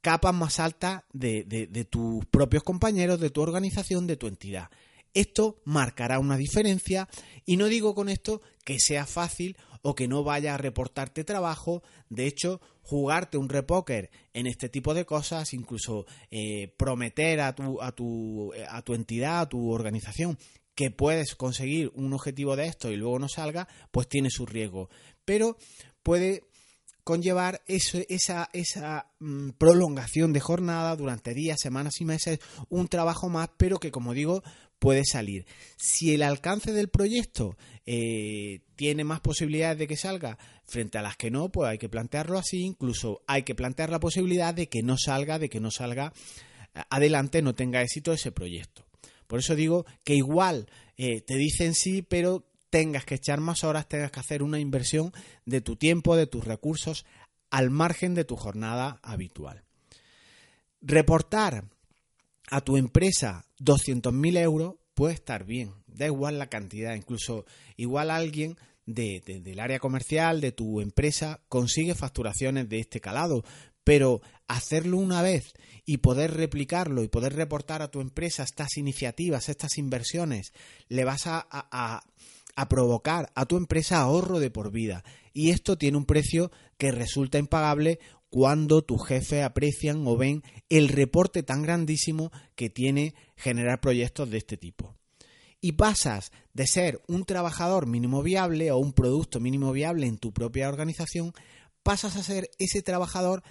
capas 0.00 0.34
más 0.34 0.58
altas 0.58 1.04
de, 1.12 1.44
de, 1.44 1.84
tus 1.84 2.26
propios 2.26 2.64
compañeros, 2.64 3.20
de 3.20 3.30
tu 3.30 3.40
organización, 3.40 4.08
de 4.08 4.16
tu 4.16 4.26
entidad. 4.26 4.68
Esto 5.14 5.62
marcará 5.64 6.18
una 6.18 6.36
diferencia 6.36 7.08
y 7.46 7.56
no 7.56 7.66
digo 7.66 7.94
con 7.94 8.08
esto 8.08 8.42
que 8.64 8.80
sea 8.80 9.06
fácil 9.06 9.56
o 9.80 9.94
que 9.94 10.08
no 10.08 10.24
vaya 10.24 10.54
a 10.54 10.58
reportarte 10.58 11.22
trabajo. 11.22 11.84
De 12.08 12.26
hecho, 12.26 12.60
jugarte 12.82 13.38
un 13.38 13.48
repóker 13.48 14.10
en 14.32 14.48
este 14.48 14.68
tipo 14.68 14.92
de 14.92 15.06
cosas, 15.06 15.54
incluso 15.54 16.06
eh, 16.32 16.74
prometer 16.76 17.40
a 17.42 17.54
tu, 17.54 17.80
a, 17.80 17.92
tu, 17.92 18.52
a 18.68 18.82
tu 18.82 18.94
entidad, 18.94 19.40
a 19.40 19.48
tu 19.48 19.70
organización, 19.70 20.36
que 20.74 20.90
puedes 20.90 21.36
conseguir 21.36 21.92
un 21.94 22.12
objetivo 22.12 22.56
de 22.56 22.66
esto 22.66 22.90
y 22.90 22.96
luego 22.96 23.20
no 23.20 23.28
salga, 23.28 23.68
pues 23.92 24.08
tiene 24.08 24.30
su 24.30 24.46
riesgo. 24.46 24.90
Pero 25.24 25.56
puede 26.02 26.42
conllevar 27.04 27.62
eso, 27.66 27.98
esa, 28.08 28.48
esa 28.52 29.06
mm, 29.20 29.50
prolongación 29.50 30.32
de 30.32 30.40
jornada 30.40 30.96
durante 30.96 31.34
días, 31.34 31.60
semanas 31.60 32.00
y 32.00 32.04
meses, 32.04 32.40
un 32.70 32.88
trabajo 32.88 33.28
más, 33.28 33.50
pero 33.56 33.78
que 33.78 33.90
como 33.90 34.14
digo, 34.14 34.42
puede 34.78 35.04
salir. 35.04 35.46
Si 35.76 36.14
el 36.14 36.22
alcance 36.22 36.72
del 36.72 36.88
proyecto 36.88 37.56
eh, 37.86 38.60
tiene 38.76 39.04
más 39.04 39.20
posibilidades 39.20 39.78
de 39.78 39.86
que 39.86 39.96
salga 39.96 40.38
frente 40.66 40.98
a 40.98 41.02
las 41.02 41.16
que 41.16 41.30
no, 41.30 41.50
pues 41.50 41.68
hay 41.70 41.78
que 41.78 41.88
plantearlo 41.88 42.38
así, 42.38 42.62
incluso 42.62 43.22
hay 43.26 43.42
que 43.42 43.54
plantear 43.54 43.90
la 43.90 44.00
posibilidad 44.00 44.54
de 44.54 44.68
que 44.68 44.82
no 44.82 44.96
salga, 44.98 45.38
de 45.38 45.48
que 45.48 45.60
no 45.60 45.70
salga 45.70 46.12
eh, 46.74 46.82
adelante, 46.90 47.42
no 47.42 47.54
tenga 47.54 47.82
éxito 47.82 48.12
ese 48.12 48.32
proyecto. 48.32 48.84
Por 49.26 49.38
eso 49.38 49.54
digo 49.54 49.86
que 50.04 50.14
igual 50.14 50.68
eh, 50.96 51.20
te 51.20 51.36
dicen 51.36 51.74
sí, 51.74 52.02
pero 52.02 52.46
tengas 52.74 53.04
que 53.04 53.14
echar 53.14 53.38
más 53.38 53.62
horas, 53.62 53.88
tengas 53.88 54.10
que 54.10 54.18
hacer 54.18 54.42
una 54.42 54.58
inversión 54.58 55.12
de 55.46 55.60
tu 55.60 55.76
tiempo, 55.76 56.16
de 56.16 56.26
tus 56.26 56.44
recursos, 56.44 57.06
al 57.48 57.70
margen 57.70 58.14
de 58.16 58.24
tu 58.24 58.34
jornada 58.34 58.98
habitual. 59.04 59.62
Reportar 60.80 61.66
a 62.50 62.60
tu 62.62 62.76
empresa 62.76 63.46
200.000 63.60 64.38
euros 64.38 64.74
puede 64.94 65.14
estar 65.14 65.44
bien, 65.44 65.72
da 65.86 66.06
igual 66.06 66.40
la 66.40 66.48
cantidad, 66.48 66.96
incluso 66.96 67.46
igual 67.76 68.10
alguien 68.10 68.56
del 68.86 69.60
área 69.60 69.78
comercial 69.78 70.40
de 70.40 70.50
tu 70.50 70.80
empresa 70.80 71.42
consigue 71.48 71.94
facturaciones 71.94 72.68
de 72.68 72.80
este 72.80 73.00
calado, 73.00 73.44
pero 73.84 74.20
hacerlo 74.48 74.96
una 74.96 75.22
vez 75.22 75.54
y 75.86 75.98
poder 75.98 76.34
replicarlo 76.34 77.04
y 77.04 77.08
poder 77.08 77.34
reportar 77.34 77.82
a 77.82 77.90
tu 77.92 78.00
empresa 78.00 78.42
estas 78.42 78.76
iniciativas, 78.78 79.48
estas 79.48 79.78
inversiones, 79.78 80.52
le 80.88 81.04
vas 81.04 81.28
a, 81.28 82.02
a 82.56 82.68
provocar 82.68 83.30
a 83.34 83.46
tu 83.46 83.56
empresa 83.56 83.98
ahorro 83.98 84.38
de 84.38 84.50
por 84.50 84.70
vida. 84.70 85.04
Y 85.32 85.50
esto 85.50 85.76
tiene 85.76 85.96
un 85.96 86.06
precio 86.06 86.50
que 86.78 86.92
resulta 86.92 87.38
impagable 87.38 87.98
cuando 88.28 88.82
tu 88.82 88.98
jefe 88.98 89.42
aprecian 89.42 90.06
o 90.06 90.16
ven 90.16 90.42
el 90.68 90.88
reporte 90.88 91.42
tan 91.42 91.62
grandísimo 91.62 92.32
que 92.56 92.68
tiene 92.68 93.14
generar 93.36 93.80
proyectos 93.80 94.30
de 94.30 94.38
este 94.38 94.56
tipo. 94.56 94.96
Y 95.60 95.72
pasas 95.72 96.32
de 96.52 96.66
ser 96.66 97.00
un 97.06 97.24
trabajador 97.24 97.86
mínimo 97.86 98.22
viable 98.22 98.70
o 98.70 98.78
un 98.78 98.92
producto 98.92 99.40
mínimo 99.40 99.72
viable 99.72 100.06
en 100.06 100.18
tu 100.18 100.32
propia 100.32 100.68
organización, 100.68 101.32
pasas 101.82 102.16
a 102.16 102.22
ser 102.22 102.50
ese 102.58 102.82
trabajador 102.82 103.42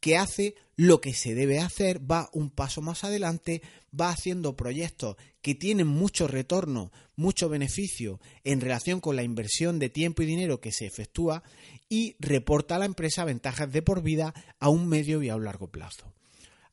que 0.00 0.16
hace 0.16 0.54
lo 0.76 1.00
que 1.00 1.12
se 1.12 1.34
debe 1.34 1.58
hacer, 1.58 2.00
va 2.08 2.30
un 2.32 2.50
paso 2.50 2.80
más 2.80 3.02
adelante, 3.02 3.62
va 3.98 4.10
haciendo 4.10 4.56
proyectos 4.56 5.16
que 5.42 5.54
tienen 5.54 5.88
mucho 5.88 6.28
retorno, 6.28 6.92
mucho 7.16 7.48
beneficio 7.48 8.20
en 8.44 8.60
relación 8.60 9.00
con 9.00 9.16
la 9.16 9.24
inversión 9.24 9.78
de 9.78 9.88
tiempo 9.88 10.22
y 10.22 10.26
dinero 10.26 10.60
que 10.60 10.70
se 10.70 10.86
efectúa 10.86 11.42
y 11.88 12.16
reporta 12.20 12.76
a 12.76 12.78
la 12.78 12.84
empresa 12.84 13.24
ventajas 13.24 13.72
de 13.72 13.82
por 13.82 14.02
vida 14.02 14.34
a 14.60 14.68
un 14.68 14.88
medio 14.88 15.22
y 15.22 15.30
a 15.30 15.36
un 15.36 15.44
largo 15.44 15.68
plazo. 15.68 16.12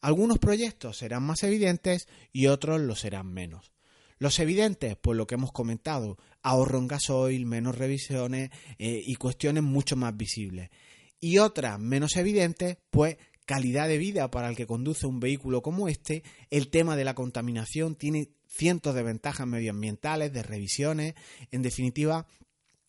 Algunos 0.01 0.37
proyectos 0.37 0.97
serán 0.97 1.23
más 1.23 1.41
evidentes 1.41 2.07
y 2.31 2.45
otros 2.45 2.79
lo 2.81 2.95
serán 2.95 3.33
menos. 3.33 3.71
Los 4.19 4.39
evidentes, 4.39 4.95
pues 4.97 5.17
lo 5.17 5.25
que 5.25 5.35
hemos 5.35 5.51
comentado, 5.51 6.17
ahorro 6.43 6.77
en 6.77 6.87
gasoil, 6.87 7.45
menos 7.47 7.75
revisiones 7.75 8.51
eh, 8.77 9.01
y 9.03 9.15
cuestiones 9.15 9.63
mucho 9.63 9.95
más 9.95 10.15
visibles 10.15 10.69
y 11.19 11.37
otras 11.37 11.79
menos 11.79 12.15
evidentes, 12.15 12.77
pues 12.89 13.17
calidad 13.45 13.87
de 13.87 13.97
vida 13.97 14.29
para 14.31 14.49
el 14.49 14.55
que 14.55 14.67
conduce 14.67 15.05
un 15.07 15.19
vehículo 15.19 15.61
como 15.61 15.87
este, 15.87 16.23
el 16.49 16.69
tema 16.69 16.95
de 16.95 17.05
la 17.05 17.13
contaminación 17.13 17.95
tiene 17.95 18.31
cientos 18.47 18.95
de 18.95 19.03
ventajas 19.03 19.47
medioambientales, 19.47 20.33
de 20.33 20.43
revisiones, 20.43 21.15
en 21.51 21.61
definitiva, 21.61 22.27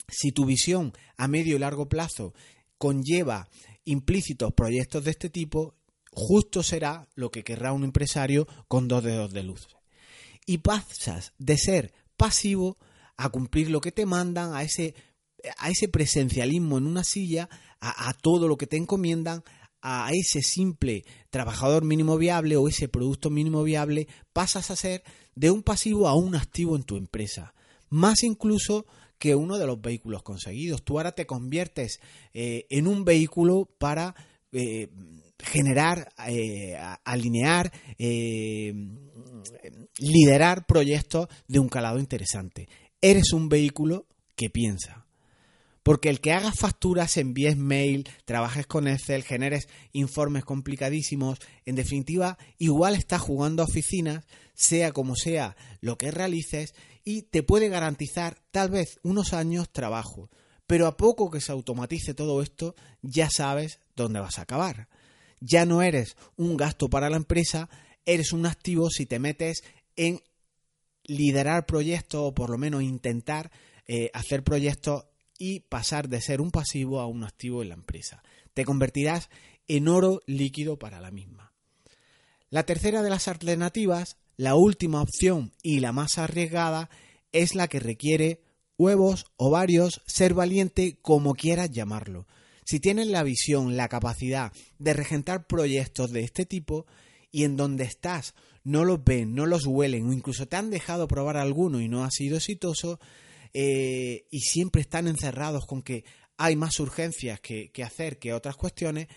si 0.09 0.33
tu 0.33 0.47
visión 0.47 0.93
a 1.17 1.29
medio 1.29 1.57
y 1.57 1.59
largo 1.59 1.89
plazo 1.89 2.35
conlleva 2.79 3.49
implícitos 3.85 4.53
proyectos 4.53 5.05
de 5.05 5.11
este 5.11 5.31
tipo, 5.31 5.75
justo 6.11 6.63
será 6.63 7.09
lo 7.15 7.31
que 7.31 7.45
querrá 7.45 7.73
un 7.73 7.85
empresario 7.85 8.47
con 8.69 8.89
dos 8.89 9.05
dedos 9.05 9.33
de 9.33 9.43
luz. 9.43 9.69
Y 10.47 10.59
pasas 10.59 11.33
de 11.39 11.59
ser 11.59 11.93
pasivo 12.17 12.79
a 13.17 13.29
cumplir 13.31 13.71
lo 13.71 13.81
que 13.81 13.93
te 13.93 14.07
mandan, 14.07 14.55
a 14.55 14.63
ese, 14.63 14.95
a 15.59 15.71
ese 15.71 15.89
presencialismo 15.89 16.79
en 16.79 16.87
una 16.87 17.05
silla, 17.05 17.49
a, 17.81 18.13
todo 18.15 18.49
lo 18.49 18.57
que 18.57 18.67
te 18.67 18.77
encomiendan, 18.77 19.43
a 19.83 20.11
ese 20.13 20.43
simple 20.43 21.05
trabajador 21.31 21.85
mínimo 21.85 22.17
viable 22.17 22.57
o 22.57 22.67
ese 22.67 22.89
producto 22.89 23.31
mínimo 23.31 23.63
viable, 23.63 24.09
pasas 24.33 24.71
a 24.71 24.77
ser 24.77 25.05
de 25.35 25.51
un 25.51 25.63
pasivo 25.63 26.09
a 26.09 26.15
un 26.15 26.35
activo 26.35 26.75
en 26.77 26.83
tu 26.83 26.97
empresa. 26.97 27.55
Más 27.89 28.23
incluso 28.25 28.87
que 29.19 29.35
uno 29.35 29.59
de 29.59 29.67
los 29.67 29.81
vehículos 29.81 30.23
conseguidos. 30.23 30.83
Tú 30.83 30.99
ahora 30.99 31.13
te 31.13 31.27
conviertes 31.27 32.01
eh, 32.35 32.67
en 32.71 32.87
un 32.87 33.05
vehículo 33.05 33.69
para 33.79 34.15
eh, 34.53 34.89
generar, 35.39 36.13
eh, 36.29 36.77
alinear, 37.05 37.73
liderar 39.99 40.67
proyectos 40.67 41.29
de 41.47 41.59
un 41.59 41.69
calado 41.69 41.99
interesante. 41.99 42.69
Eres 43.01 43.33
un 43.33 43.49
vehículo 43.49 44.07
que 44.35 44.51
piensa. 44.51 45.06
Porque 45.87 46.09
el 46.09 46.21
que 46.21 46.33
hagas 46.33 46.59
facturas, 46.59 47.17
envíes 47.17 47.57
mail, 47.57 48.09
trabajes 48.25 48.67
con 48.67 48.89
Excel, 48.89 49.23
generes 49.23 49.69
informes 49.93 50.45
complicadísimos, 50.45 51.39
en 51.65 51.77
definitiva, 51.77 52.39
igual 52.59 52.97
estás 52.97 53.21
jugando 53.21 53.63
a 53.63 53.67
oficinas, 53.67 54.27
sea 54.53 54.91
como 54.91 55.15
sea 55.15 55.57
lo 55.81 55.97
que 55.97 56.11
realices, 56.11 56.75
y 57.05 57.23
te 57.23 57.45
puede 57.45 57.69
garantizar 57.69 58.43
tal 58.51 58.71
vez 58.71 58.99
unos 59.05 59.33
años 59.33 59.71
trabajo. 59.71 60.29
Pero 60.67 60.89
a 60.89 60.97
poco 60.97 61.31
que 61.31 61.41
se 61.41 61.53
automatice 61.53 62.15
todo 62.15 62.43
esto, 62.43 62.75
ya 63.01 63.31
sabes 63.31 63.79
dónde 63.95 64.19
vas 64.19 64.41
a 64.41 64.43
acabar. 64.43 64.89
Ya 65.39 65.67
no 65.67 65.83
eres 65.83 66.17
un 66.35 66.57
gasto 66.57 66.89
para 66.89 67.11
la 67.11 67.17
empresa, 67.17 67.71
eres 68.05 68.33
un 68.33 68.47
activo 68.47 68.91
si 68.91 69.07
te 69.07 69.21
metes 69.21 69.63
en 69.95 70.21
liderar 71.05 71.65
proyectos 71.65 72.23
o 72.25 72.35
por 72.35 72.51
lo 72.51 72.59
menos 72.59 72.83
intentar 72.83 73.53
eh, 73.87 74.11
hacer 74.15 74.43
proyectos 74.43 75.05
y 75.39 75.61
pasar 75.61 76.09
de 76.09 76.21
ser 76.21 76.41
un 76.41 76.51
pasivo 76.51 77.01
a 77.01 77.07
un 77.07 77.25
activo 77.25 77.63
en 77.63 77.71
la 77.71 77.75
empresa. 77.75 78.23
Te 78.55 78.65
convertirás 78.65 79.29
en 79.69 79.89
oro 79.89 80.23
líquido 80.27 80.79
para 80.79 81.01
la 81.01 81.11
misma. 81.11 81.53
La 82.51 82.65
tercera 82.65 83.03
de 83.03 83.11
las 83.11 83.29
alternativas, 83.29 84.17
la 84.37 84.55
última 84.55 85.03
opción 85.03 85.53
y 85.63 85.81
la 85.81 85.93
más 85.93 86.19
arriesgada, 86.19 86.91
es 87.33 87.55
la 87.55 87.69
que 87.69 87.81
requiere 87.81 88.43
huevos, 88.79 89.27
ovarios, 89.37 90.03
ser 90.07 90.35
valiente, 90.35 90.99
como 91.03 91.35
quieras 91.35 91.71
llamarlo. 91.71 92.27
Si 92.65 92.81
tienes 92.81 93.09
la 93.09 93.23
visión, 93.23 93.77
la 93.77 93.89
capacidad 93.89 94.53
de 94.79 94.93
regentar 94.93 95.47
proyectos 95.47 96.13
de 96.13 96.23
este 96.23 96.47
tipo, 96.47 96.87
y 97.31 97.45
en 97.45 97.57
donde 97.57 97.85
estás 97.85 98.35
no 98.65 98.85
los 98.85 99.05
ven, 99.05 99.35
no 99.35 99.47
los 99.47 99.67
huelen 99.67 100.09
o 100.09 100.13
incluso 100.13 100.47
te 100.47 100.57
han 100.57 100.71
dejado 100.71 101.07
probar 101.07 101.37
alguno 101.37 101.81
y 101.81 101.89
no 101.89 102.03
ha 102.03 102.11
sido 102.11 102.39
exitoso 102.39 102.99
eh, 103.59 104.27
y 104.31 104.41
siempre 104.41 104.83
están 104.83 105.09
encerrados 105.09 105.65
con 105.65 105.81
que 105.81 106.05
hay 106.37 106.57
más 106.57 106.79
urgencias 106.79 107.41
que, 107.41 107.71
hacer 107.83 108.19
que 108.19 108.35
otras 108.35 108.55
cuestiones, 108.55 109.09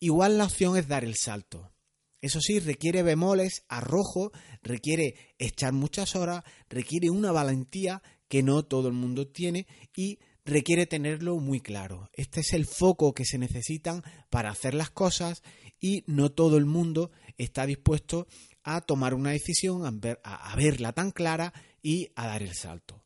igual 0.00 0.38
la 0.38 0.46
opción 0.46 0.76
es 0.76 0.88
dar 0.88 1.04
el 1.04 1.14
salto. 1.14 1.72
Eso 2.20 2.40
sí, 2.40 2.58
requiere 2.58 3.04
bemoles, 3.04 3.62
arrojo, 3.68 4.32
requiere 4.60 5.36
echar 5.38 5.72
muchas 5.72 6.16
horas, 6.16 6.42
requiere 6.68 7.10
una 7.10 7.30
valentía 7.30 8.02
que 8.26 8.42
no 8.42 8.64
todo 8.64 8.88
el 8.88 8.94
mundo 8.94 9.28
tiene 9.28 9.68
y 9.94 10.18
requiere 10.44 10.86
tenerlo 10.86 11.36
muy 11.36 11.60
claro. 11.60 12.10
Este 12.12 12.40
es 12.40 12.54
el 12.54 12.66
foco 12.66 13.14
que 13.14 13.24
se 13.24 13.38
necesitan 13.38 14.02
para 14.30 14.50
hacer 14.50 14.74
las 14.74 14.90
cosas 14.90 15.44
y 15.78 16.02
no 16.08 16.32
todo 16.32 16.56
el 16.56 16.66
mundo 16.66 17.12
está 17.38 17.66
dispuesto 17.66 18.26
a 18.64 18.80
tomar 18.80 19.14
una 19.14 19.30
decisión, 19.30 19.86
a, 20.24 20.56
verla 20.56 20.92
tan 20.92 21.12
clara 21.12 21.52
y 21.82 22.08
a 22.16 22.26
dar 22.26 22.42
el 22.42 22.52
salto. 22.52 23.05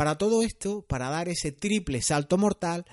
Para 0.00 0.16
todo 0.16 0.42
esto, 0.42 0.80
para 0.80 1.10
dar 1.10 1.28
ese 1.28 1.52
triple 1.52 2.00
salto 2.00 2.38
mortal, 2.38 2.86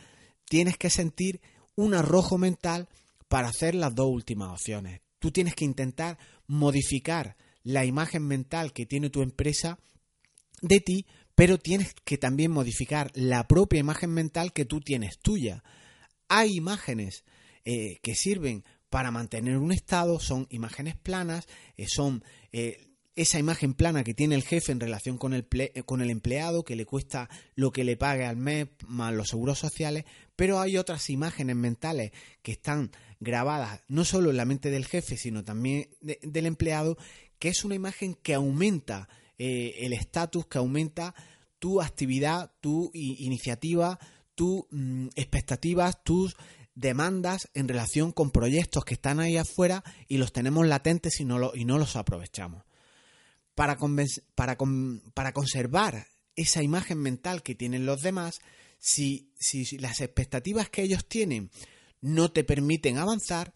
tienes 0.44 0.76
que 0.76 0.90
sentir 0.90 1.40
un 1.74 1.94
arrojo 1.94 2.38
mental 2.38 2.90
para 3.30 3.48
hacer 3.48 3.76
las 3.76 3.96
dos 3.96 4.10
últimas 4.10 4.52
opciones. 4.52 5.00
Tú 5.18 5.32
tienes 5.32 5.56
que 5.56 5.64
intentar 5.64 6.18
modificar 6.48 7.38
la 7.64 7.86
imagen 7.86 8.28
mental 8.28 8.74
que 8.74 8.86
tiene 8.86 9.10
tu 9.10 9.22
empresa 9.22 9.80
de 10.62 10.82
ti, 10.82 11.06
pero 11.34 11.58
tienes 11.58 11.94
que 12.04 12.18
también 12.18 12.52
modificar 12.52 13.10
la 13.14 13.48
propia 13.48 13.80
imagen 13.80 14.10
mental 14.10 14.52
que 14.52 14.66
tú 14.66 14.82
tienes 14.82 15.18
tuya. 15.18 15.64
Hay 16.28 16.58
imágenes 16.58 17.24
eh, 17.64 18.00
que 18.04 18.16
sirven 18.16 18.66
para 18.90 19.12
mantener 19.12 19.56
un 19.60 19.72
estado, 19.72 20.20
son 20.20 20.46
imágenes 20.50 20.98
planas, 20.98 21.48
eh, 21.78 21.88
son 21.88 22.22
eh, 22.52 22.87
esa 23.18 23.40
imagen 23.40 23.74
plana 23.74 24.04
que 24.04 24.14
tiene 24.14 24.36
el 24.36 24.44
jefe 24.44 24.72
en 24.72 24.80
relación 24.80 25.18
con 25.18 25.34
el, 25.34 25.48
con 25.86 26.02
el 26.02 26.12
empleado, 26.12 26.64
que 26.64 26.76
le 26.76 26.86
cuesta 26.86 27.30
lo 27.56 27.72
que 27.72 27.84
le 27.84 27.98
pague 27.98 28.26
al 28.26 28.38
mes 28.38 28.68
más 28.88 29.14
los 29.14 29.30
seguros 29.30 29.58
sociales, 29.58 30.06
pero 30.36 30.60
hay 30.60 30.78
otras 30.78 31.10
imágenes 31.10 31.56
mentales 31.56 32.12
que 32.44 32.52
están 32.52 32.92
grabadas 33.20 33.82
no 33.88 34.06
solo 34.06 34.30
en 34.30 34.38
la 34.38 34.46
mente 34.46 34.70
del 34.70 34.86
jefe, 34.86 35.18
sino 35.18 35.44
también 35.44 35.90
del 36.00 36.46
empleado, 36.46 36.96
que 37.40 37.50
es 37.50 37.66
una 37.66 37.74
imagen 37.74 38.14
que 38.14 38.36
aumenta 38.36 39.10
eh, 39.40 39.74
el 39.80 39.94
estatus, 39.94 40.46
que 40.46 40.60
aumenta 40.60 41.16
tu 41.58 41.82
actividad, 41.82 42.52
tu 42.62 42.92
iniciativa, 42.94 44.00
tus 44.36 44.66
mm, 44.70 45.08
expectativas, 45.16 46.04
tus 46.04 46.36
demandas 46.76 47.50
en 47.56 47.68
relación 47.68 48.12
con 48.12 48.30
proyectos 48.30 48.86
que 48.86 48.94
están 48.94 49.20
ahí 49.20 49.38
afuera 49.38 49.84
y 50.08 50.18
los 50.18 50.32
tenemos 50.32 50.68
latentes 50.68 51.20
y 51.20 51.26
no, 51.26 51.56
y 51.56 51.66
no 51.66 51.80
los 51.80 51.96
aprovechamos. 51.96 52.67
Para, 53.58 53.76
para, 54.36 54.56
para, 55.16 55.34
conservar 55.34 56.06
esa 56.36 56.62
imagen 56.62 57.00
mental 57.00 57.42
que 57.42 57.56
tienen 57.56 57.88
los 57.88 58.04
demás, 58.04 58.40
si, 58.78 59.32
si, 59.40 59.80
las 59.80 60.00
expectativas 60.00 60.70
que 60.70 60.84
ellos 60.84 61.08
tienen 61.08 61.50
no 62.00 62.32
te 62.32 62.44
permiten 62.44 63.00
avanzar, 63.00 63.56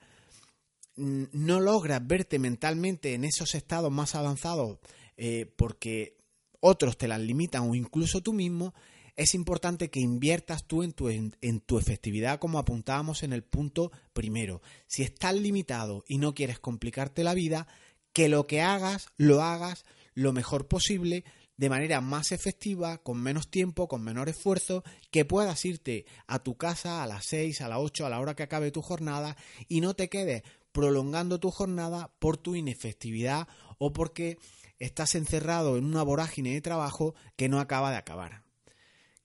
no 0.96 1.60
logras 1.60 2.02
verte 2.08 2.40
mentalmente 2.40 3.14
en 3.14 3.26
esos 3.26 3.54
estados 3.54 3.92
más 3.92 4.16
avanzados 4.16 4.80
eh, 5.18 5.46
porque 5.56 6.18
otros 6.62 6.98
te 6.98 7.08
las 7.08 7.22
limitan 7.22 7.70
o 7.70 7.76
incluso 7.76 8.22
tú 8.22 8.34
mismo, 8.34 8.74
es 9.16 9.36
importante 9.36 9.92
que 9.92 10.00
inviertas 10.00 10.66
tú 10.66 10.82
en 10.82 10.94
tu, 10.94 11.10
en, 11.10 11.60
tu 11.62 11.78
efectividad 11.78 12.40
como 12.40 12.58
apuntábamos 12.58 13.22
en 13.22 13.34
el 13.34 13.44
punto 13.44 13.92
primero. 14.14 14.64
Si 14.88 15.04
estás 15.04 15.36
limitado 15.36 16.04
y 16.08 16.18
no 16.18 16.34
quieres 16.34 16.58
complicarte 16.58 17.24
la 17.24 17.36
vida, 17.36 17.68
que 18.14 18.30
lo 18.30 18.48
que 18.48 18.62
hagas 18.62 19.08
lo 19.18 19.42
hagas 19.42 19.86
lo 20.14 20.34
mejor 20.34 20.68
posible, 20.68 21.24
de 21.58 21.70
manera 21.70 22.02
más 22.02 22.32
efectiva, 22.32 22.98
con 22.98 23.22
menos 23.22 23.50
tiempo, 23.50 23.88
con 23.88 24.04
menor 24.04 24.30
esfuerzo, 24.30 24.84
que 25.12 25.26
puedas 25.26 25.64
irte 25.64 26.06
a 26.28 26.40
tu 26.40 26.58
casa 26.58 27.04
a 27.04 27.08
las 27.08 27.26
6, 27.26 27.62
a 27.62 27.70
las 27.70 27.80
8, 27.80 28.06
a 28.06 28.10
la 28.10 28.20
hora 28.20 28.36
que 28.36 28.44
acabe 28.44 28.72
tu 28.72 28.82
jornada 28.82 29.38
y 29.68 29.82
no 29.82 29.94
te 29.94 30.10
quedes 30.10 30.44
prolongando 30.72 31.40
tu 31.40 31.52
jornada 31.52 32.12
por 32.20 32.38
tu 32.38 32.56
inefectividad 32.56 33.48
o 33.78 33.94
porque 33.94 34.38
estás 34.80 35.16
encerrado 35.16 35.78
en 35.78 35.86
una 35.86 36.04
vorágine 36.04 36.54
de 36.54 36.62
trabajo 36.62 37.14
que 37.36 37.50
no 37.50 37.60
acaba 37.60 37.92
de 37.92 37.98
acabar. 37.98 38.44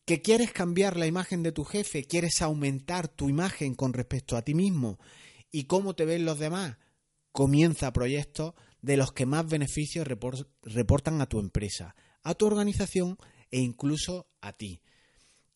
Que 0.04 0.22
quieres 0.22 0.52
cambiar 0.52 0.96
la 0.96 1.06
imagen 1.06 1.42
de 1.42 1.52
tu 1.52 1.64
jefe, 1.64 2.04
quieres 2.04 2.42
aumentar 2.42 3.08
tu 3.08 3.28
imagen 3.28 3.74
con 3.74 3.92
respecto 3.92 4.36
a 4.36 4.42
ti 4.42 4.54
mismo 4.54 4.98
y 5.50 5.64
cómo 5.64 5.94
te 5.94 6.04
ven 6.04 6.24
los 6.24 6.38
demás, 6.38 6.76
comienza 7.32 7.92
proyectos 7.92 8.54
de 8.82 8.96
los 8.96 9.12
que 9.12 9.26
más 9.26 9.46
beneficios 9.46 10.06
reportan 10.62 11.20
a 11.20 11.26
tu 11.26 11.40
empresa, 11.40 11.94
a 12.22 12.34
tu 12.34 12.46
organización 12.46 13.18
e 13.50 13.60
incluso 13.60 14.28
a 14.40 14.52
ti. 14.52 14.82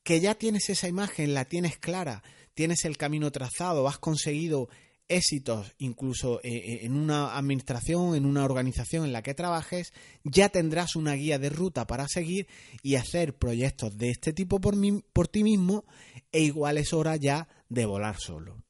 Que 0.02 0.20
ya 0.20 0.35
tienes 0.35 0.70
esa 0.70 0.88
imagen, 0.88 1.35
la 1.35 1.44
tienes 1.44 1.78
clara, 1.78 2.22
tienes 2.54 2.85
el 2.85 2.96
camino 2.96 3.30
trazado, 3.30 3.87
has 3.87 3.98
conseguido 3.98 4.68
éxitos 5.11 5.74
incluso 5.78 6.40
eh, 6.42 6.54
eh, 6.54 6.78
en 6.83 6.96
una 6.96 7.37
administración, 7.37 8.14
en 8.14 8.24
una 8.24 8.44
organización 8.44 9.04
en 9.04 9.12
la 9.12 9.22
que 9.22 9.35
trabajes, 9.35 9.92
ya 10.24 10.48
tendrás 10.48 10.96
una 10.96 11.14
guía 11.14 11.38
de 11.38 11.50
ruta 11.50 11.87
para 11.87 12.06
seguir 12.09 12.46
y 12.83 12.94
hacer 12.94 13.37
proyectos 13.37 13.98
de 13.98 14.11
este 14.11 14.33
tipo 14.33 14.61
por, 14.61 14.76
por 15.12 15.28
ti 15.28 15.42
mismo 15.42 15.85
e 16.33 16.40
igual 16.40 16.78
es 16.78 16.92
hora 16.92 17.16
ya 17.16 17.48
de 17.68 17.87
volar 17.87 18.16
solo. 18.18 18.62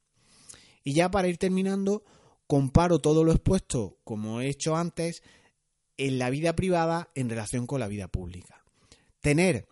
Y 0.83 0.95
ya 0.95 1.11
para 1.11 1.29
ir 1.29 1.37
terminando, 1.37 2.05
comparo 2.51 2.99
todo 2.99 3.23
lo 3.23 3.31
expuesto, 3.31 4.01
como 4.03 4.41
he 4.41 4.49
hecho 4.49 4.75
antes, 4.75 5.23
en 5.97 6.19
la 6.19 6.31
vida 6.31 6.57
privada 6.57 7.09
en 7.15 7.31
relación 7.31 7.65
con 7.65 7.79
la 7.79 7.87
vida 7.87 8.09
pública. 8.09 8.65
Tener 9.21 9.69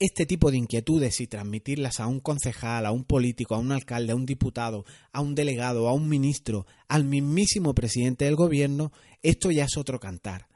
este 0.00 0.26
tipo 0.26 0.50
de 0.50 0.56
inquietudes 0.56 1.20
y 1.20 1.28
transmitirlas 1.28 2.00
a 2.00 2.08
un 2.08 2.18
concejal, 2.18 2.86
a 2.86 2.90
un 2.90 3.04
político, 3.04 3.54
a 3.54 3.58
un 3.58 3.70
alcalde, 3.70 4.10
a 4.10 4.16
un 4.16 4.26
diputado, 4.26 4.84
a 5.12 5.20
un 5.20 5.36
delegado, 5.36 5.86
a 5.86 5.92
un 5.92 6.08
ministro, 6.08 6.66
al 6.88 7.04
mismísimo 7.04 7.72
presidente 7.72 8.24
del 8.24 8.34
gobierno, 8.34 8.90
esto 9.22 9.52
ya 9.52 9.66
es 9.66 9.76
otro 9.76 10.00
cantar. 10.00 10.48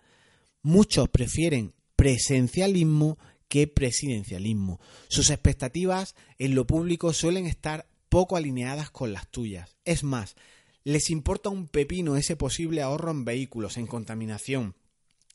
Muchos 0.62 1.09
prefieren 1.11 1.74
presencialismo 1.94 3.18
que 3.46 3.68
presidencialismo. 3.68 4.80
Sus 5.06 5.30
expectativas 5.30 6.16
en 6.40 6.56
lo 6.56 6.66
público 6.66 7.12
suelen 7.12 7.46
estar 7.46 7.87
poco 8.09 8.37
alineadas 8.37 8.90
con 8.90 9.12
las 9.12 9.28
tuyas. 9.28 9.76
Es 9.85 10.02
más, 10.02 10.35
les 10.87 11.11
importa 11.11 11.49
un 11.49 11.66
pepino 11.66 12.16
ese 12.16 12.37
posible 12.37 12.81
ahorro 12.81 13.11
en 13.11 13.25
vehículos, 13.25 13.77
en 13.77 13.88
contaminación, 13.88 14.77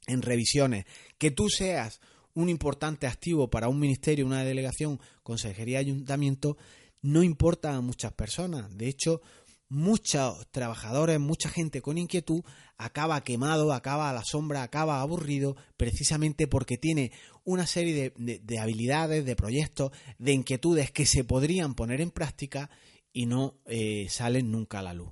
en 0.07 0.21
revisiones, 0.21 0.85
que 1.17 1.29
tú 1.29 1.49
seas 1.49 1.99
un 2.33 2.47
importante 2.47 3.05
activo 3.05 3.49
para 3.49 3.67
un 3.67 3.77
ministerio, 3.77 4.25
una 4.25 4.45
delegación, 4.45 5.01
consejería, 5.23 5.79
ayuntamiento, 5.79 6.55
no 7.01 7.21
importa 7.21 7.75
a 7.75 7.81
muchas 7.81 8.13
personas. 8.13 8.77
De 8.77 8.87
hecho, 8.87 9.21
muchos 9.67 10.49
trabajadores, 10.51 11.19
mucha 11.19 11.49
gente 11.49 11.81
con 11.81 11.97
inquietud 11.97 12.43
acaba 12.77 13.21
quemado, 13.21 13.73
acaba 13.73 14.09
a 14.09 14.13
la 14.13 14.23
sombra, 14.23 14.63
acaba 14.63 15.01
aburrido, 15.01 15.57
precisamente 15.75 16.47
porque 16.47 16.77
tiene 16.77 17.11
una 17.43 17.67
serie 17.67 18.13
de, 18.15 18.59
habilidades, 18.59 19.25
de 19.25 19.35
proyectos, 19.35 19.91
de 20.17 20.31
inquietudes 20.31 20.91
que 20.91 21.05
se 21.05 21.25
podrían 21.25 21.75
poner 21.75 21.99
en 21.99 22.11
práctica 22.11 22.69
y 23.11 23.25
no 23.25 23.59
eh, 23.65 24.07
salen 24.09 24.49
nunca 24.49 24.79
a 24.79 24.83
la 24.83 24.93
luz. 24.93 25.11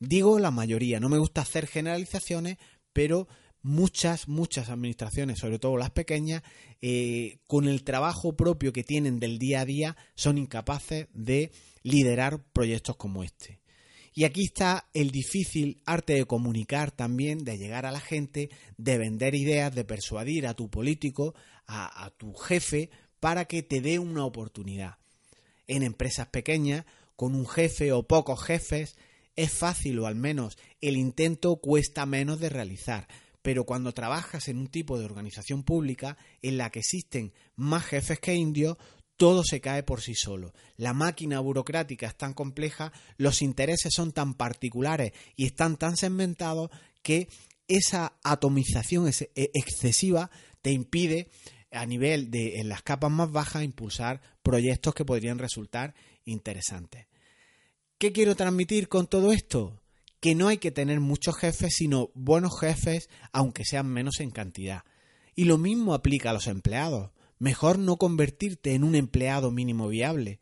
Digo 0.00 0.38
la 0.38 0.50
mayoría, 0.50 1.00
no 1.00 1.08
me 1.08 1.18
gusta 1.18 1.40
hacer 1.40 1.66
generalizaciones, 1.66 2.58
pero 2.92 3.28
muchas, 3.62 4.28
muchas 4.28 4.68
administraciones, 4.68 5.38
sobre 5.38 5.58
todo 5.58 5.76
las 5.76 5.90
pequeñas, 5.90 6.42
eh, 6.80 7.38
con 7.46 7.68
el 7.68 7.82
trabajo 7.82 8.36
propio 8.36 8.72
que 8.72 8.84
tienen 8.84 9.18
del 9.18 9.38
día 9.38 9.60
a 9.60 9.64
día, 9.64 9.96
son 10.14 10.38
incapaces 10.38 11.08
de 11.12 11.50
liderar 11.82 12.42
proyectos 12.52 12.96
como 12.96 13.24
este. 13.24 13.60
Y 14.14 14.24
aquí 14.24 14.44
está 14.44 14.88
el 14.94 15.10
difícil 15.10 15.80
arte 15.86 16.14
de 16.14 16.24
comunicar 16.24 16.90
también, 16.90 17.44
de 17.44 17.58
llegar 17.58 17.86
a 17.86 17.92
la 17.92 18.00
gente, 18.00 18.50
de 18.76 18.98
vender 18.98 19.34
ideas, 19.34 19.74
de 19.74 19.84
persuadir 19.84 20.46
a 20.46 20.54
tu 20.54 20.70
político, 20.70 21.34
a, 21.66 22.04
a 22.04 22.10
tu 22.10 22.34
jefe, 22.34 22.90
para 23.20 23.44
que 23.44 23.62
te 23.62 23.80
dé 23.80 23.98
una 23.98 24.24
oportunidad. 24.24 24.96
En 25.66 25.82
empresas 25.82 26.28
pequeñas, 26.28 26.84
con 27.14 27.34
un 27.34 27.46
jefe 27.46 27.92
o 27.92 28.04
pocos 28.04 28.42
jefes, 28.42 28.96
es 29.38 29.52
fácil 29.52 30.00
o 30.00 30.06
al 30.06 30.16
menos 30.16 30.58
el 30.80 30.96
intento 30.96 31.56
cuesta 31.56 32.06
menos 32.06 32.40
de 32.40 32.48
realizar 32.48 33.08
pero 33.40 33.64
cuando 33.64 33.94
trabajas 33.94 34.48
en 34.48 34.58
un 34.58 34.66
tipo 34.66 34.98
de 34.98 35.06
organización 35.06 35.62
pública 35.62 36.18
en 36.42 36.58
la 36.58 36.70
que 36.70 36.80
existen 36.80 37.32
más 37.56 37.84
jefes 37.84 38.18
que 38.18 38.34
indios, 38.34 38.76
todo 39.16 39.42
se 39.42 39.62
cae 39.62 39.82
por 39.82 40.02
sí 40.02 40.14
solo. 40.14 40.52
La 40.76 40.92
máquina 40.92 41.40
burocrática 41.40 42.08
es 42.08 42.16
tan 42.16 42.34
compleja, 42.34 42.92
los 43.16 43.40
intereses 43.40 43.94
son 43.94 44.12
tan 44.12 44.34
particulares 44.34 45.12
y 45.34 45.46
están 45.46 45.78
tan 45.78 45.96
segmentados 45.96 46.70
que 47.02 47.28
esa 47.68 48.18
atomización 48.22 49.08
e, 49.08 49.50
excesiva 49.54 50.30
te 50.60 50.72
impide 50.72 51.30
a 51.70 51.86
nivel 51.86 52.30
de 52.30 52.62
las 52.64 52.82
capas 52.82 53.10
más 53.10 53.30
bajas 53.30 53.62
impulsar 53.62 54.20
proyectos 54.42 54.94
que 54.94 55.06
podrían 55.06 55.38
resultar 55.38 55.94
interesantes. 56.24 57.07
¿Qué 57.98 58.12
quiero 58.12 58.36
transmitir 58.36 58.88
con 58.88 59.06
todo 59.06 59.32
esto? 59.32 59.78
que 60.20 60.34
no 60.34 60.48
hay 60.48 60.58
que 60.58 60.70
tener 60.70 61.00
muchos 61.00 61.36
jefes, 61.36 61.74
sino 61.76 62.10
buenos 62.14 62.58
jefes, 62.60 63.08
aunque 63.32 63.64
sean 63.64 63.86
menos 63.86 64.20
en 64.20 64.30
cantidad. 64.30 64.84
Y 65.34 65.44
lo 65.44 65.58
mismo 65.58 65.94
aplica 65.94 66.30
a 66.30 66.32
los 66.32 66.48
empleados. 66.48 67.10
Mejor 67.38 67.78
no 67.78 67.96
convertirte 67.96 68.74
en 68.74 68.82
un 68.82 68.96
empleado 68.96 69.50
mínimo 69.52 69.88
viable. 69.88 70.40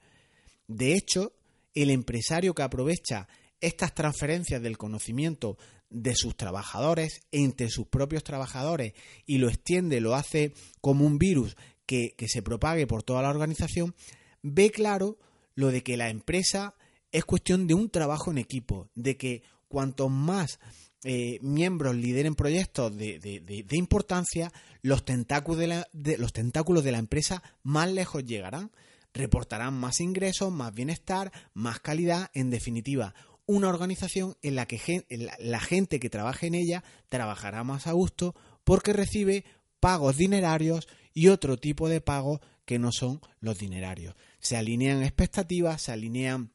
De 0.66 0.94
hecho, 0.94 1.34
el 1.74 1.90
empresario 1.90 2.54
que 2.54 2.62
aprovecha 2.62 3.28
estas 3.60 3.94
transferencias 3.94 4.62
del 4.62 4.78
conocimiento 4.78 5.58
de 5.90 6.14
sus 6.14 6.36
trabajadores 6.36 7.20
entre 7.32 7.68
sus 7.68 7.86
propios 7.86 8.24
trabajadores 8.24 8.94
y 9.26 9.38
lo 9.38 9.48
extiende, 9.48 10.00
lo 10.00 10.14
hace 10.14 10.54
como 10.80 11.04
un 11.04 11.18
virus 11.18 11.56
que, 11.84 12.14
que 12.16 12.28
se 12.28 12.42
propague 12.42 12.86
por 12.86 13.02
toda 13.02 13.22
la 13.22 13.30
organización, 13.30 13.94
ve 14.42 14.70
claro 14.70 15.18
lo 15.54 15.70
de 15.70 15.82
que 15.82 15.96
la 15.96 16.08
empresa 16.08 16.74
es 17.16 17.24
cuestión 17.24 17.66
de 17.66 17.72
un 17.72 17.88
trabajo 17.88 18.30
en 18.30 18.36
equipo, 18.36 18.90
de 18.94 19.16
que 19.16 19.42
cuanto 19.68 20.10
más 20.10 20.60
eh, 21.02 21.38
miembros 21.40 21.96
lideren 21.96 22.34
proyectos 22.34 22.94
de, 22.94 23.64
importancia, 23.70 24.52
los 24.82 25.04
tentáculos 25.06 25.58
de, 25.58 25.66
la, 25.66 25.88
los 26.18 26.34
tentáculos 26.34 26.84
de 26.84 26.92
la 26.92 26.98
empresa 26.98 27.42
más 27.62 27.90
lejos 27.90 28.24
llegarán, 28.26 28.70
reportarán 29.14 29.72
más 29.72 30.00
ingresos, 30.00 30.52
más 30.52 30.74
bienestar, 30.74 31.32
más 31.54 31.80
calidad, 31.80 32.30
en 32.34 32.50
definitiva, 32.50 33.14
una 33.46 33.68
organización 33.68 34.36
en 34.42 34.56
la 34.56 34.66
que 34.66 35.06
la 35.38 35.60
gente 35.60 35.98
que 35.98 36.10
trabaje 36.10 36.48
en 36.48 36.54
ella 36.54 36.84
trabajará 37.08 37.64
más 37.64 37.86
a 37.86 37.92
gusto 37.92 38.34
porque 38.62 38.92
recibe 38.92 39.46
pagos 39.80 40.18
dinerarios 40.18 40.86
y 41.14 41.28
otro 41.28 41.56
tipo 41.56 41.88
de 41.88 42.02
pagos 42.02 42.40
que 42.66 42.78
no 42.78 42.92
son 42.92 43.22
los 43.40 43.58
dinerarios. 43.58 44.16
Se 44.38 44.58
alinean 44.58 45.02
expectativas, 45.02 45.80
se 45.80 45.92
alinean 45.92 46.50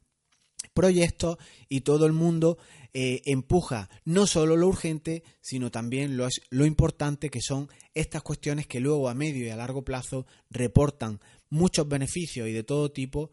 proyectos 0.74 1.38
y 1.70 1.82
todo 1.82 2.06
el 2.06 2.14
mundo 2.14 2.58
eh, 2.94 3.22
empuja 3.26 3.90
no 4.06 4.28
solo 4.28 4.58
lo 4.58 4.68
urgente, 4.68 5.24
sino 5.42 5.72
también 5.72 6.18
lo, 6.18 6.28
lo 6.50 6.66
importante 6.66 7.30
que 7.30 7.42
son 7.42 7.70
estas 7.94 8.22
cuestiones 8.22 8.68
que 8.68 8.80
luego 8.80 9.10
a 9.10 9.14
medio 9.14 9.46
y 9.46 9.50
a 9.50 9.56
largo 9.56 9.84
plazo 9.84 10.26
reportan 10.50 11.20
muchos 11.50 11.88
beneficios 11.88 12.48
y 12.48 12.52
de 12.52 12.64
todo 12.64 12.92
tipo 12.92 13.32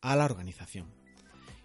a 0.00 0.16
la 0.16 0.24
organización. 0.24 0.86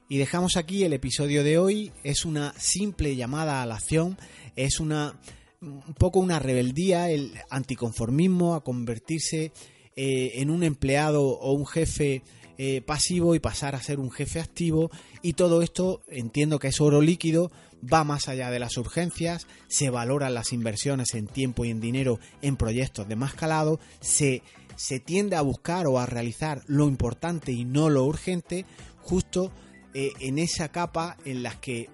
Y 0.08 0.18
dejamos 0.18 0.56
aquí 0.56 0.84
el 0.84 0.94
episodio 0.94 1.44
de 1.44 1.58
hoy. 1.58 1.92
Es 2.04 2.26
una 2.26 2.54
simple 2.60 3.16
llamada 3.16 3.64
a 3.64 3.66
la 3.66 3.76
acción, 3.76 4.18
es 4.56 4.80
una 4.80 5.20
un 5.62 5.96
poco 5.98 6.20
una 6.20 6.40
rebeldía, 6.40 7.10
el 7.10 7.34
anticonformismo 7.50 8.56
a 8.56 8.64
convertirse 8.64 9.52
eh, 9.96 10.34
en 10.36 10.50
un 10.50 10.64
empleado 10.64 11.24
o 11.24 11.54
un 11.54 11.66
jefe 11.66 12.22
eh, 12.58 12.82
pasivo 12.82 13.36
y 13.36 13.40
pasar 13.40 13.76
a 13.76 13.82
ser 13.82 14.00
un 14.00 14.12
jefe 14.12 14.40
activo 14.40 14.90
y 15.22 15.34
todo 15.34 15.62
esto 15.62 16.02
entiendo 16.08 16.60
que 16.60 16.70
es 16.70 16.80
oro 16.80 17.02
líquido, 17.02 17.52
va 17.82 18.04
más 18.04 18.28
allá 18.28 18.50
de 18.50 18.60
las 18.60 18.78
urgencias, 18.78 19.48
se 19.68 19.90
valoran 19.90 20.34
las 20.34 20.54
inversiones 20.54 21.14
en 21.14 21.28
tiempo 21.28 21.66
y 21.66 21.72
en 21.72 21.82
dinero 21.82 22.20
en 22.42 22.56
proyectos 22.56 23.08
de 23.08 23.16
más 23.16 23.34
calado, 23.34 23.80
se, 24.00 24.42
se 24.76 25.00
tiende 25.00 25.36
a 25.36 25.42
buscar 25.42 25.88
o 25.88 26.00
a 26.00 26.06
realizar 26.06 26.62
lo 26.68 26.88
importante 26.88 27.52
y 27.52 27.66
no 27.66 27.90
lo 27.90 28.06
urgente 28.06 28.66
justo 29.02 29.52
eh, 29.94 30.12
en 30.20 30.40
esa 30.40 30.70
capa 30.70 31.18
en 31.26 31.44
las 31.44 31.58
que 31.58 31.90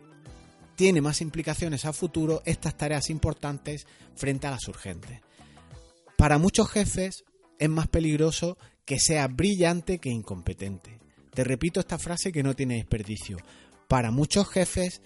tiene 0.75 1.01
más 1.01 1.21
implicaciones 1.21 1.85
a 1.85 1.93
futuro 1.93 2.41
estas 2.45 2.75
tareas 2.75 3.09
importantes 3.09 3.85
frente 4.15 4.47
a 4.47 4.51
las 4.51 4.67
urgentes. 4.67 5.21
Para 6.17 6.37
muchos 6.37 6.69
jefes 6.69 7.23
es 7.59 7.69
más 7.69 7.87
peligroso 7.87 8.57
que 8.91 8.99
sea 8.99 9.29
brillante 9.29 9.99
que 9.99 10.09
incompetente. 10.09 10.99
Te 11.33 11.45
repito 11.45 11.79
esta 11.79 11.97
frase 11.97 12.33
que 12.33 12.43
no 12.43 12.57
tiene 12.57 12.75
desperdicio. 12.75 13.37
Para 13.87 14.11
muchos 14.11 14.49
jefes 14.49 15.01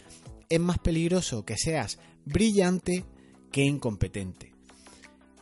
es 0.50 0.60
más 0.60 0.80
peligroso 0.80 1.46
que 1.46 1.56
seas 1.56 2.00
brillante 2.26 3.06
que 3.52 3.64
incompetente. 3.64 4.56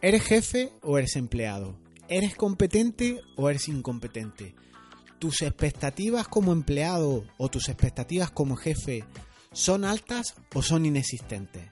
¿Eres 0.01 0.23
jefe 0.23 0.73
o 0.81 0.97
eres 0.97 1.15
empleado? 1.15 1.79
¿Eres 2.09 2.35
competente 2.35 3.21
o 3.37 3.49
eres 3.49 3.69
incompetente? 3.69 4.55
¿Tus 5.19 5.41
expectativas 5.41 6.27
como 6.27 6.51
empleado 6.51 7.23
o 7.37 7.47
tus 7.47 7.69
expectativas 7.69 8.29
como 8.29 8.57
jefe 8.57 9.05
son 9.53 9.85
altas 9.85 10.35
o 10.53 10.61
son 10.61 10.85
inexistentes? 10.85 11.69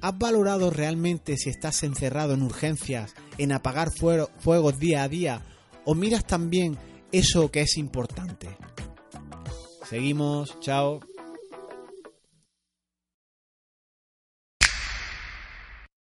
¿Has 0.00 0.18
valorado 0.18 0.70
realmente 0.70 1.36
si 1.36 1.50
estás 1.50 1.84
encerrado 1.84 2.34
en 2.34 2.42
urgencias, 2.42 3.14
en 3.38 3.52
apagar 3.52 3.90
fuegos 3.92 4.80
día 4.80 5.04
a 5.04 5.08
día 5.08 5.44
o 5.90 5.94
miras 5.94 6.26
también 6.26 6.76
eso 7.12 7.50
que 7.50 7.62
es 7.62 7.78
importante. 7.78 8.46
Seguimos, 9.88 10.60
chao. 10.60 11.00